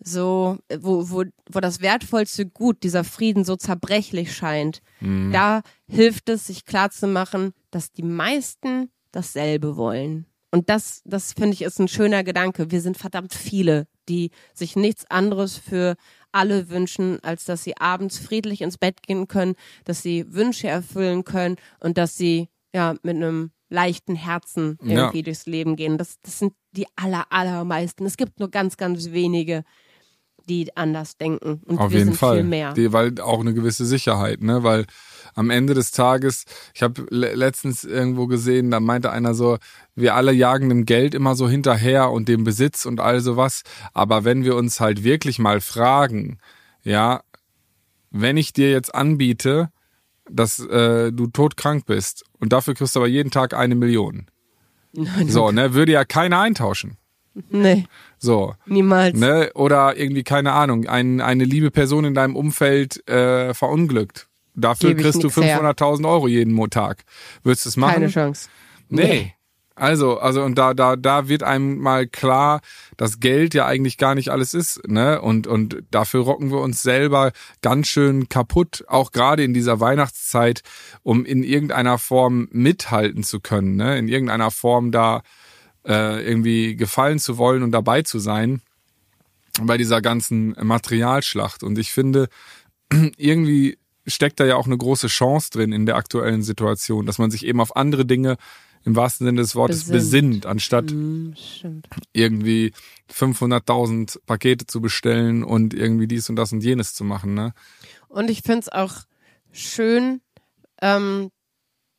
so, 0.00 0.58
wo, 0.78 1.10
wo, 1.10 1.24
wo 1.50 1.60
das 1.60 1.80
wertvollste 1.80 2.46
Gut, 2.46 2.82
dieser 2.82 3.04
Frieden 3.04 3.44
so 3.44 3.56
zerbrechlich 3.56 4.34
scheint. 4.34 4.80
Mhm. 5.00 5.32
Da 5.32 5.62
hilft 5.86 6.28
es, 6.28 6.46
sich 6.46 6.64
klarzumachen, 6.64 7.52
dass 7.70 7.92
die 7.92 8.02
meisten 8.02 8.90
dasselbe 9.10 9.76
wollen. 9.76 10.26
Und 10.54 10.68
das, 10.68 11.00
das 11.06 11.32
finde 11.32 11.54
ich 11.54 11.62
ist 11.62 11.80
ein 11.80 11.88
schöner 11.88 12.22
Gedanke. 12.24 12.70
Wir 12.70 12.82
sind 12.82 12.98
verdammt 12.98 13.32
viele, 13.34 13.86
die 14.08 14.30
sich 14.52 14.76
nichts 14.76 15.10
anderes 15.10 15.56
für 15.56 15.96
alle 16.30 16.68
wünschen, 16.68 17.18
als 17.22 17.46
dass 17.46 17.64
sie 17.64 17.76
abends 17.78 18.18
friedlich 18.18 18.60
ins 18.60 18.76
Bett 18.78 19.02
gehen 19.02 19.28
können, 19.28 19.54
dass 19.84 20.02
sie 20.02 20.26
Wünsche 20.32 20.68
erfüllen 20.68 21.24
können 21.24 21.56
und 21.80 21.96
dass 21.96 22.16
sie 22.18 22.48
ja 22.74 22.94
mit 23.02 23.16
einem 23.16 23.50
leichten 23.70 24.14
Herzen 24.14 24.76
irgendwie 24.82 25.18
Ja. 25.18 25.22
durchs 25.24 25.46
Leben 25.46 25.76
gehen. 25.76 25.96
Das, 25.96 26.16
das 26.22 26.38
sind 26.38 26.52
die 26.72 26.86
aller, 26.96 27.24
allermeisten. 27.30 28.04
Es 28.04 28.18
gibt 28.18 28.38
nur 28.38 28.50
ganz, 28.50 28.76
ganz 28.76 29.10
wenige, 29.12 29.64
die 30.48 30.76
anders 30.76 31.16
denken. 31.16 31.60
Und 31.66 31.78
Auf 31.78 31.92
wir 31.92 31.98
jeden 31.98 32.10
sind 32.10 32.18
Fall. 32.18 32.38
viel 32.38 32.44
mehr. 32.44 32.72
Die, 32.74 32.92
weil 32.92 33.20
auch 33.20 33.40
eine 33.40 33.54
gewisse 33.54 33.86
Sicherheit, 33.86 34.42
ne? 34.42 34.62
Weil 34.62 34.86
am 35.34 35.50
Ende 35.50 35.74
des 35.74 35.92
Tages, 35.92 36.44
ich 36.74 36.82
habe 36.82 37.06
le 37.10 37.34
letztens 37.34 37.84
irgendwo 37.84 38.26
gesehen, 38.26 38.70
da 38.70 38.80
meinte 38.80 39.10
einer 39.10 39.34
so, 39.34 39.58
wir 39.94 40.14
alle 40.14 40.32
jagen 40.32 40.68
dem 40.68 40.84
Geld 40.84 41.14
immer 41.14 41.34
so 41.34 41.48
hinterher 41.48 42.10
und 42.10 42.28
dem 42.28 42.44
Besitz 42.44 42.84
und 42.86 43.00
all 43.00 43.20
sowas. 43.20 43.62
Aber 43.94 44.24
wenn 44.24 44.44
wir 44.44 44.56
uns 44.56 44.80
halt 44.80 45.04
wirklich 45.04 45.38
mal 45.38 45.60
fragen, 45.60 46.38
ja, 46.82 47.22
wenn 48.10 48.36
ich 48.36 48.52
dir 48.52 48.70
jetzt 48.70 48.94
anbiete, 48.94 49.70
dass 50.30 50.58
äh, 50.58 51.12
du 51.12 51.26
todkrank 51.26 51.86
bist 51.86 52.24
und 52.38 52.52
dafür 52.52 52.74
kriegst 52.74 52.94
du 52.94 53.00
aber 53.00 53.08
jeden 53.08 53.30
Tag 53.30 53.54
eine 53.54 53.74
Million. 53.74 54.26
So, 55.26 55.50
ne, 55.50 55.72
würde 55.72 55.92
ja 55.92 56.04
keiner 56.04 56.40
eintauschen. 56.40 56.98
Nee, 57.48 57.86
So, 58.22 58.54
niemals. 58.66 59.18
ne, 59.18 59.50
oder 59.54 59.96
irgendwie 59.96 60.22
keine 60.22 60.52
Ahnung, 60.52 60.86
ein, 60.86 61.20
eine 61.20 61.42
liebe 61.44 61.72
Person 61.72 62.04
in 62.04 62.14
deinem 62.14 62.36
Umfeld 62.36 63.08
äh, 63.08 63.52
verunglückt. 63.52 64.28
Dafür 64.54 64.94
kriegst 64.94 65.24
du 65.24 65.26
nix 65.26 65.36
her. 65.38 65.60
500.000 65.60 66.08
Euro 66.08 66.28
jeden 66.28 66.70
Tag. 66.70 67.02
Würdest 67.42 67.64
du 67.64 67.70
es 67.70 67.76
machen? 67.76 67.94
Keine 67.94 68.08
Chance. 68.08 68.48
Nee. 68.88 69.34
Also, 69.74 70.18
also 70.18 70.44
und 70.44 70.56
da, 70.56 70.72
da, 70.72 70.94
da 70.94 71.28
wird 71.28 71.42
einem 71.42 71.78
mal 71.78 72.06
klar, 72.06 72.60
dass 72.96 73.18
Geld 73.18 73.54
ja 73.54 73.66
eigentlich 73.66 73.98
gar 73.98 74.14
nicht 74.14 74.28
alles 74.28 74.54
ist, 74.54 74.86
ne? 74.86 75.20
Und 75.20 75.48
und 75.48 75.82
dafür 75.90 76.20
rocken 76.20 76.52
wir 76.52 76.60
uns 76.60 76.82
selber 76.82 77.32
ganz 77.60 77.88
schön 77.88 78.28
kaputt, 78.28 78.84
auch 78.86 79.10
gerade 79.10 79.42
in 79.42 79.52
dieser 79.54 79.80
Weihnachtszeit, 79.80 80.62
um 81.02 81.24
in 81.24 81.42
irgendeiner 81.42 81.98
Form 81.98 82.48
mithalten 82.52 83.24
zu 83.24 83.40
können, 83.40 83.74
ne? 83.74 83.98
In 83.98 84.06
irgendeiner 84.06 84.52
Form 84.52 84.92
da 84.92 85.22
äh, 85.86 86.24
irgendwie 86.24 86.76
gefallen 86.76 87.18
zu 87.18 87.38
wollen 87.38 87.62
und 87.62 87.72
dabei 87.72 88.02
zu 88.02 88.18
sein 88.18 88.60
bei 89.60 89.76
dieser 89.76 90.00
ganzen 90.00 90.56
Materialschlacht. 90.60 91.62
Und 91.62 91.78
ich 91.78 91.92
finde, 91.92 92.28
irgendwie 93.16 93.78
steckt 94.06 94.40
da 94.40 94.44
ja 94.44 94.56
auch 94.56 94.66
eine 94.66 94.78
große 94.78 95.06
Chance 95.06 95.50
drin 95.50 95.72
in 95.72 95.86
der 95.86 95.96
aktuellen 95.96 96.42
Situation, 96.42 97.06
dass 97.06 97.18
man 97.18 97.30
sich 97.30 97.46
eben 97.46 97.60
auf 97.60 97.76
andere 97.76 98.04
Dinge 98.04 98.36
im 98.84 98.96
wahrsten 98.96 99.26
Sinne 99.26 99.40
des 99.40 99.54
Wortes 99.54 99.84
besinnt, 99.84 100.42
besinnt 100.42 100.46
anstatt 100.46 100.90
mm, 100.90 101.34
irgendwie 102.12 102.72
500.000 103.12 104.18
Pakete 104.26 104.66
zu 104.66 104.80
bestellen 104.80 105.44
und 105.44 105.72
irgendwie 105.72 106.08
dies 106.08 106.28
und 106.28 106.36
das 106.36 106.52
und 106.52 106.64
jenes 106.64 106.94
zu 106.94 107.04
machen. 107.04 107.34
Ne? 107.34 107.52
Und 108.08 108.28
ich 108.28 108.42
finde 108.42 108.60
es 108.60 108.68
auch 108.68 108.94
schön, 109.52 110.20
ähm, 110.80 111.30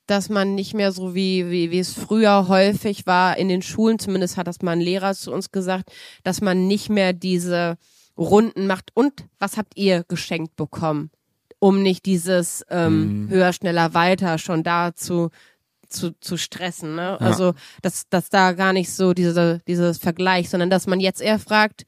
dass 0.07 0.29
man 0.29 0.55
nicht 0.55 0.73
mehr 0.73 0.91
so 0.91 1.15
wie, 1.15 1.49
wie, 1.49 1.71
wie 1.71 1.79
es 1.79 1.93
früher 1.93 2.47
häufig 2.47 3.05
war 3.05 3.37
in 3.37 3.47
den 3.47 3.61
Schulen, 3.61 3.99
zumindest 3.99 4.37
hat 4.37 4.47
das 4.47 4.61
mal 4.61 4.71
ein 4.71 4.81
Lehrer 4.81 5.13
zu 5.13 5.31
uns 5.31 5.51
gesagt, 5.51 5.91
dass 6.23 6.41
man 6.41 6.67
nicht 6.67 6.89
mehr 6.89 7.13
diese 7.13 7.77
Runden 8.17 8.67
macht. 8.67 8.91
Und 8.93 9.25
was 9.39 9.57
habt 9.57 9.77
ihr 9.77 10.03
geschenkt 10.07 10.55
bekommen? 10.55 11.09
Um 11.59 11.81
nicht 11.81 12.05
dieses 12.05 12.65
ähm, 12.69 13.25
mm. 13.25 13.29
höher, 13.29 13.53
schneller, 13.53 13.93
weiter 13.93 14.37
schon 14.37 14.63
da 14.63 14.93
zu 14.93 15.29
zu, 15.93 16.19
zu 16.19 16.37
stressen. 16.37 16.95
Ne? 16.95 17.01
Ja. 17.01 17.17
Also, 17.17 17.53
dass, 17.81 18.09
dass 18.09 18.29
da 18.29 18.51
gar 18.53 18.73
nicht 18.73 18.91
so 18.91 19.13
diese, 19.13 19.61
dieses 19.67 19.99
Vergleich, 19.99 20.49
sondern 20.49 20.69
dass 20.71 20.87
man 20.87 20.99
jetzt 20.99 21.21
eher 21.21 21.39
fragt, 21.39 21.85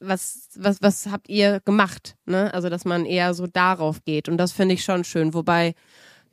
was, 0.00 0.50
was, 0.56 0.82
was 0.82 1.06
habt 1.06 1.28
ihr 1.28 1.60
gemacht? 1.60 2.16
Ne? 2.26 2.52
Also, 2.52 2.68
dass 2.68 2.84
man 2.84 3.06
eher 3.06 3.32
so 3.32 3.46
darauf 3.46 4.04
geht. 4.04 4.28
Und 4.28 4.36
das 4.36 4.52
finde 4.52 4.74
ich 4.74 4.84
schon 4.84 5.04
schön. 5.04 5.32
Wobei 5.32 5.74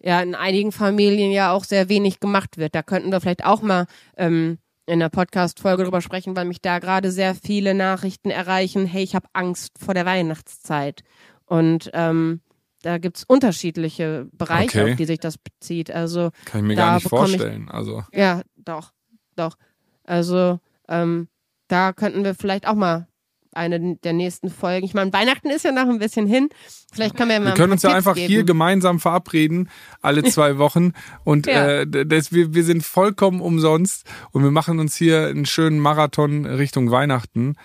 ja 0.03 0.21
in 0.21 0.35
einigen 0.35 0.71
Familien 0.71 1.31
ja 1.31 1.51
auch 1.51 1.63
sehr 1.63 1.89
wenig 1.89 2.19
gemacht 2.19 2.57
wird. 2.57 2.75
Da 2.75 2.83
könnten 2.83 3.11
wir 3.11 3.21
vielleicht 3.21 3.45
auch 3.45 3.61
mal 3.61 3.85
ähm, 4.17 4.57
in 4.85 4.99
der 4.99 5.09
Podcast-Folge 5.09 5.83
drüber 5.83 6.01
sprechen, 6.01 6.35
weil 6.35 6.45
mich 6.45 6.61
da 6.61 6.79
gerade 6.79 7.11
sehr 7.11 7.35
viele 7.35 7.73
Nachrichten 7.73 8.29
erreichen. 8.29 8.85
Hey, 8.85 9.03
ich 9.03 9.15
habe 9.15 9.27
Angst 9.33 9.77
vor 9.79 9.93
der 9.93 10.05
Weihnachtszeit. 10.05 11.01
Und 11.45 11.91
ähm, 11.93 12.41
da 12.81 12.97
gibt's 12.97 13.23
unterschiedliche 13.23 14.27
Bereiche, 14.33 14.81
okay. 14.81 14.91
auf 14.91 14.97
die 14.97 15.05
sich 15.05 15.19
das 15.19 15.37
bezieht. 15.37 15.91
Also 15.91 16.31
kann 16.45 16.61
ich 16.61 16.67
mir 16.67 16.75
gar 16.75 16.95
nicht 16.95 17.07
vorstellen. 17.07 17.65
Ich, 17.67 17.73
also 17.73 18.03
ja, 18.11 18.41
doch, 18.55 18.91
doch. 19.35 19.55
Also 20.03 20.59
ähm, 20.87 21.27
da 21.67 21.93
könnten 21.93 22.23
wir 22.23 22.33
vielleicht 22.33 22.67
auch 22.67 22.75
mal 22.75 23.07
eine 23.53 23.95
der 23.97 24.13
nächsten 24.13 24.49
Folgen. 24.49 24.85
Ich 24.85 24.93
meine, 24.93 25.11
Weihnachten 25.13 25.49
ist 25.49 25.63
ja 25.65 25.71
noch 25.71 25.89
ein 25.89 25.99
bisschen 25.99 26.27
hin. 26.27 26.49
Vielleicht 26.91 27.15
können 27.15 27.29
wir 27.29 27.35
ja 27.35 27.39
mal. 27.39 27.47
Wir 27.47 27.53
können 27.55 27.73
uns 27.73 27.83
ja 27.83 27.93
einfach 27.93 28.15
geben. 28.15 28.27
hier 28.27 28.43
gemeinsam 28.43 28.99
verabreden, 28.99 29.69
alle 30.01 30.23
zwei 30.31 30.57
Wochen. 30.57 30.93
Und 31.23 31.47
ja. 31.47 31.81
äh, 31.81 32.05
das, 32.05 32.31
wir, 32.31 32.53
wir 32.53 32.63
sind 32.63 32.83
vollkommen 32.83 33.41
umsonst 33.41 34.05
und 34.31 34.43
wir 34.43 34.51
machen 34.51 34.79
uns 34.79 34.95
hier 34.95 35.27
einen 35.27 35.45
schönen 35.45 35.79
Marathon 35.79 36.45
Richtung 36.45 36.91
Weihnachten. 36.91 37.55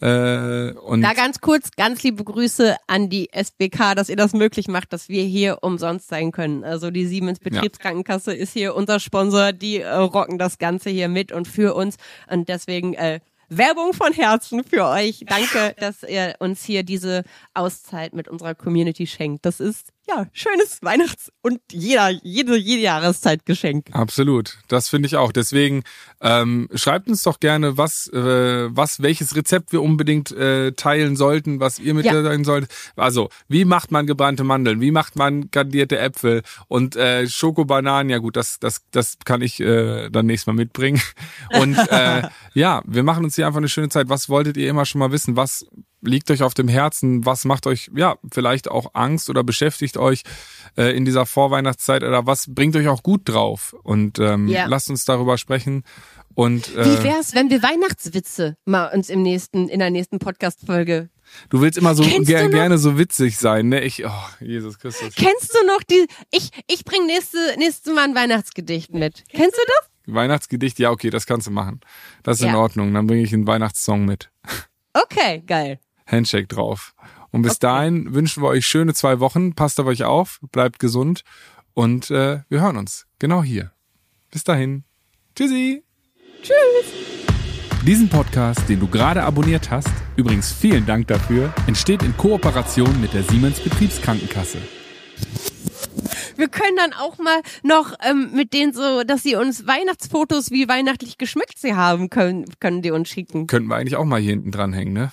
Äh, 0.00 0.72
und 0.72 1.00
da 1.00 1.14
ganz 1.14 1.40
kurz, 1.40 1.70
ganz 1.74 2.02
liebe 2.02 2.22
Grüße 2.22 2.76
an 2.86 3.08
die 3.08 3.32
SBK, 3.32 3.94
dass 3.94 4.10
ihr 4.10 4.16
das 4.16 4.34
möglich 4.34 4.68
macht, 4.68 4.92
dass 4.92 5.08
wir 5.08 5.22
hier 5.24 5.58
umsonst 5.62 6.08
sein 6.08 6.32
können. 6.32 6.64
Also 6.64 6.90
die 6.90 7.06
Siemens 7.06 7.38
Betriebskrankenkasse 7.38 8.34
ja. 8.34 8.42
ist 8.42 8.52
hier 8.52 8.74
unser 8.74 9.00
Sponsor, 9.00 9.52
die 9.52 9.80
äh, 9.80 9.88
rocken 9.88 10.36
das 10.38 10.58
Ganze 10.58 10.90
hier 10.90 11.08
mit 11.08 11.32
und 11.32 11.48
für 11.48 11.74
uns. 11.74 11.96
Und 12.30 12.48
deswegen 12.50 12.92
äh, 12.92 13.20
Werbung 13.48 13.92
von 13.92 14.12
Herzen 14.12 14.64
für 14.64 14.86
euch. 14.86 15.24
Danke, 15.26 15.74
dass 15.80 16.02
ihr 16.02 16.34
uns 16.38 16.64
hier 16.64 16.82
diese 16.82 17.24
Auszeit 17.54 18.14
mit 18.14 18.28
unserer 18.28 18.54
Community 18.54 19.06
schenkt. 19.06 19.46
Das 19.46 19.60
ist 19.60 19.92
ja, 20.08 20.26
schönes 20.32 20.82
Weihnachts- 20.82 21.32
und 21.42 21.60
jeder, 21.72 22.10
jede, 22.22 22.56
jede 22.56 22.82
Jahreszeitgeschenk. 22.82 23.88
Absolut. 23.92 24.58
Das 24.68 24.88
finde 24.88 25.06
ich 25.06 25.16
auch. 25.16 25.32
Deswegen 25.32 25.82
ähm, 26.20 26.68
schreibt 26.74 27.08
uns 27.08 27.22
doch 27.22 27.40
gerne, 27.40 27.76
was, 27.76 28.08
äh, 28.12 28.68
was, 28.70 29.02
welches 29.02 29.34
Rezept 29.34 29.72
wir 29.72 29.82
unbedingt 29.82 30.30
äh, 30.30 30.72
teilen 30.72 31.16
sollten, 31.16 31.58
was 31.58 31.78
ihr 31.80 31.94
mitteilen 31.94 32.42
ja. 32.42 32.44
solltet. 32.44 32.70
Also, 32.94 33.30
wie 33.48 33.64
macht 33.64 33.90
man 33.90 34.06
gebrannte 34.06 34.44
Mandeln? 34.44 34.80
Wie 34.80 34.92
macht 34.92 35.16
man 35.16 35.50
kandierte 35.50 35.98
Äpfel? 35.98 36.42
Und 36.68 36.94
äh, 36.94 37.26
Schokobananen, 37.26 38.10
ja 38.10 38.18
gut, 38.18 38.36
das, 38.36 38.60
das, 38.60 38.82
das 38.92 39.18
kann 39.24 39.42
ich 39.42 39.58
äh, 39.60 40.08
dann 40.10 40.26
nächstes 40.26 40.46
Mal 40.46 40.52
mitbringen. 40.52 41.02
Und 41.60 41.76
äh, 41.90 42.22
ja, 42.54 42.82
wir 42.86 43.02
machen 43.02 43.24
uns 43.24 43.34
hier 43.34 43.46
einfach 43.46 43.58
eine 43.58 43.68
schöne 43.68 43.88
Zeit. 43.88 44.08
Was 44.08 44.28
wolltet 44.28 44.56
ihr 44.56 44.70
immer 44.70 44.86
schon 44.86 45.00
mal 45.00 45.10
wissen? 45.10 45.36
Was 45.36 45.66
liegt 46.02 46.30
euch 46.30 46.42
auf 46.42 46.54
dem 46.54 46.68
Herzen? 46.68 47.24
Was 47.26 47.44
macht 47.44 47.66
euch, 47.66 47.90
ja, 47.94 48.16
vielleicht 48.32 48.68
auch 48.68 48.90
Angst 48.94 49.30
oder 49.30 49.44
beschäftigt 49.44 49.96
euch 49.96 50.22
äh, 50.76 50.96
in 50.96 51.04
dieser 51.04 51.26
Vorweihnachtszeit 51.26 52.02
oder 52.02 52.26
was 52.26 52.46
bringt 52.48 52.76
euch 52.76 52.88
auch 52.88 53.02
gut 53.02 53.22
drauf? 53.24 53.74
Und 53.82 54.18
ähm, 54.18 54.48
yeah. 54.48 54.66
lasst 54.66 54.90
uns 54.90 55.04
darüber 55.04 55.38
sprechen. 55.38 55.84
Und, 56.34 56.74
äh, 56.76 56.84
Wie 56.84 57.04
wär's, 57.04 57.34
wenn 57.34 57.48
wir 57.50 57.62
Weihnachtswitze 57.62 58.56
mal 58.66 58.88
uns 58.92 59.08
im 59.08 59.22
nächsten, 59.22 59.68
in 59.68 59.78
der 59.78 59.90
nächsten 59.90 60.18
Podcast-Folge 60.18 61.08
Du 61.48 61.60
willst 61.60 61.78
immer 61.78 61.94
so 61.94 62.02
ger 62.02 62.48
gerne 62.48 62.78
so 62.78 62.98
witzig 62.98 63.36
sein, 63.36 63.68
ne? 63.68 63.82
Ich, 63.82 64.04
oh, 64.04 64.10
Jesus 64.40 64.78
Christus. 64.78 65.14
Kennst 65.14 65.54
du 65.54 65.66
noch 65.66 65.82
die, 65.82 66.06
ich, 66.30 66.50
ich 66.66 66.84
bring 66.84 67.06
nächste, 67.06 67.38
nächstes 67.58 67.92
Mal 67.92 68.04
ein 68.04 68.14
Weihnachtsgedicht 68.14 68.94
mit. 68.94 69.24
Kennst 69.30 69.56
du 69.56 69.62
das? 69.66 70.14
Weihnachtsgedicht, 70.14 70.78
ja, 70.78 70.90
okay, 70.90 71.10
das 71.10 71.26
kannst 71.26 71.48
du 71.48 71.50
machen. 71.50 71.80
Das 72.22 72.38
ist 72.38 72.44
ja. 72.44 72.50
in 72.50 72.56
Ordnung. 72.56 72.94
Dann 72.94 73.06
bringe 73.06 73.22
ich 73.22 73.32
einen 73.32 73.46
Weihnachtssong 73.46 74.04
mit. 74.04 74.30
Okay, 74.92 75.42
geil. 75.46 75.78
Handshake 76.06 76.46
drauf. 76.46 76.94
Und 77.30 77.42
bis 77.42 77.52
okay. 77.52 77.66
dahin 77.66 78.14
wünschen 78.14 78.42
wir 78.42 78.48
euch 78.48 78.66
schöne 78.66 78.94
zwei 78.94 79.20
Wochen. 79.20 79.54
Passt 79.54 79.78
auf 79.80 79.86
euch 79.86 80.04
auf, 80.04 80.40
bleibt 80.52 80.78
gesund 80.78 81.22
und 81.74 82.10
äh, 82.10 82.40
wir 82.48 82.60
hören 82.60 82.76
uns 82.76 83.06
genau 83.18 83.42
hier. 83.42 83.72
Bis 84.30 84.44
dahin. 84.44 84.84
Tschüssi. 85.34 85.84
Tschüss. 86.42 87.06
Diesen 87.86 88.08
Podcast, 88.08 88.68
den 88.68 88.80
du 88.80 88.88
gerade 88.88 89.22
abonniert 89.22 89.70
hast, 89.70 89.90
übrigens 90.16 90.52
vielen 90.52 90.86
Dank 90.86 91.06
dafür, 91.06 91.52
entsteht 91.66 92.02
in 92.02 92.16
Kooperation 92.16 93.00
mit 93.00 93.12
der 93.12 93.22
Siemens 93.22 93.60
Betriebskrankenkasse. 93.60 94.58
Wir 96.36 96.48
können 96.48 96.76
dann 96.76 96.92
auch 96.92 97.18
mal 97.18 97.42
noch 97.62 97.94
ähm, 98.02 98.30
mit 98.32 98.52
denen 98.52 98.72
so, 98.72 99.04
dass 99.04 99.22
sie 99.22 99.36
uns 99.36 99.66
Weihnachtsfotos, 99.66 100.50
wie 100.50 100.68
weihnachtlich 100.68 101.16
geschmückt 101.16 101.58
sie 101.58 101.74
haben, 101.74 102.10
können, 102.10 102.44
können 102.60 102.82
die 102.82 102.90
uns 102.90 103.08
schicken. 103.08 103.46
Könnten 103.46 103.68
wir 103.68 103.76
eigentlich 103.76 103.96
auch 103.96 104.04
mal 104.04 104.20
hier 104.20 104.30
hinten 104.30 104.50
dranhängen, 104.50 104.92
ne? 104.92 105.12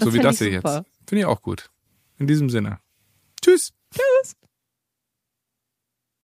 So 0.00 0.12
wie 0.14 0.18
das 0.18 0.38
hier 0.38 0.56
super. 0.56 0.76
jetzt. 0.78 0.86
Finde 1.08 1.20
ich 1.20 1.26
auch 1.26 1.42
gut. 1.42 1.70
In 2.18 2.26
diesem 2.26 2.50
Sinne. 2.50 2.80
Tschüss. 3.42 3.72
Tschüss. 3.92 4.36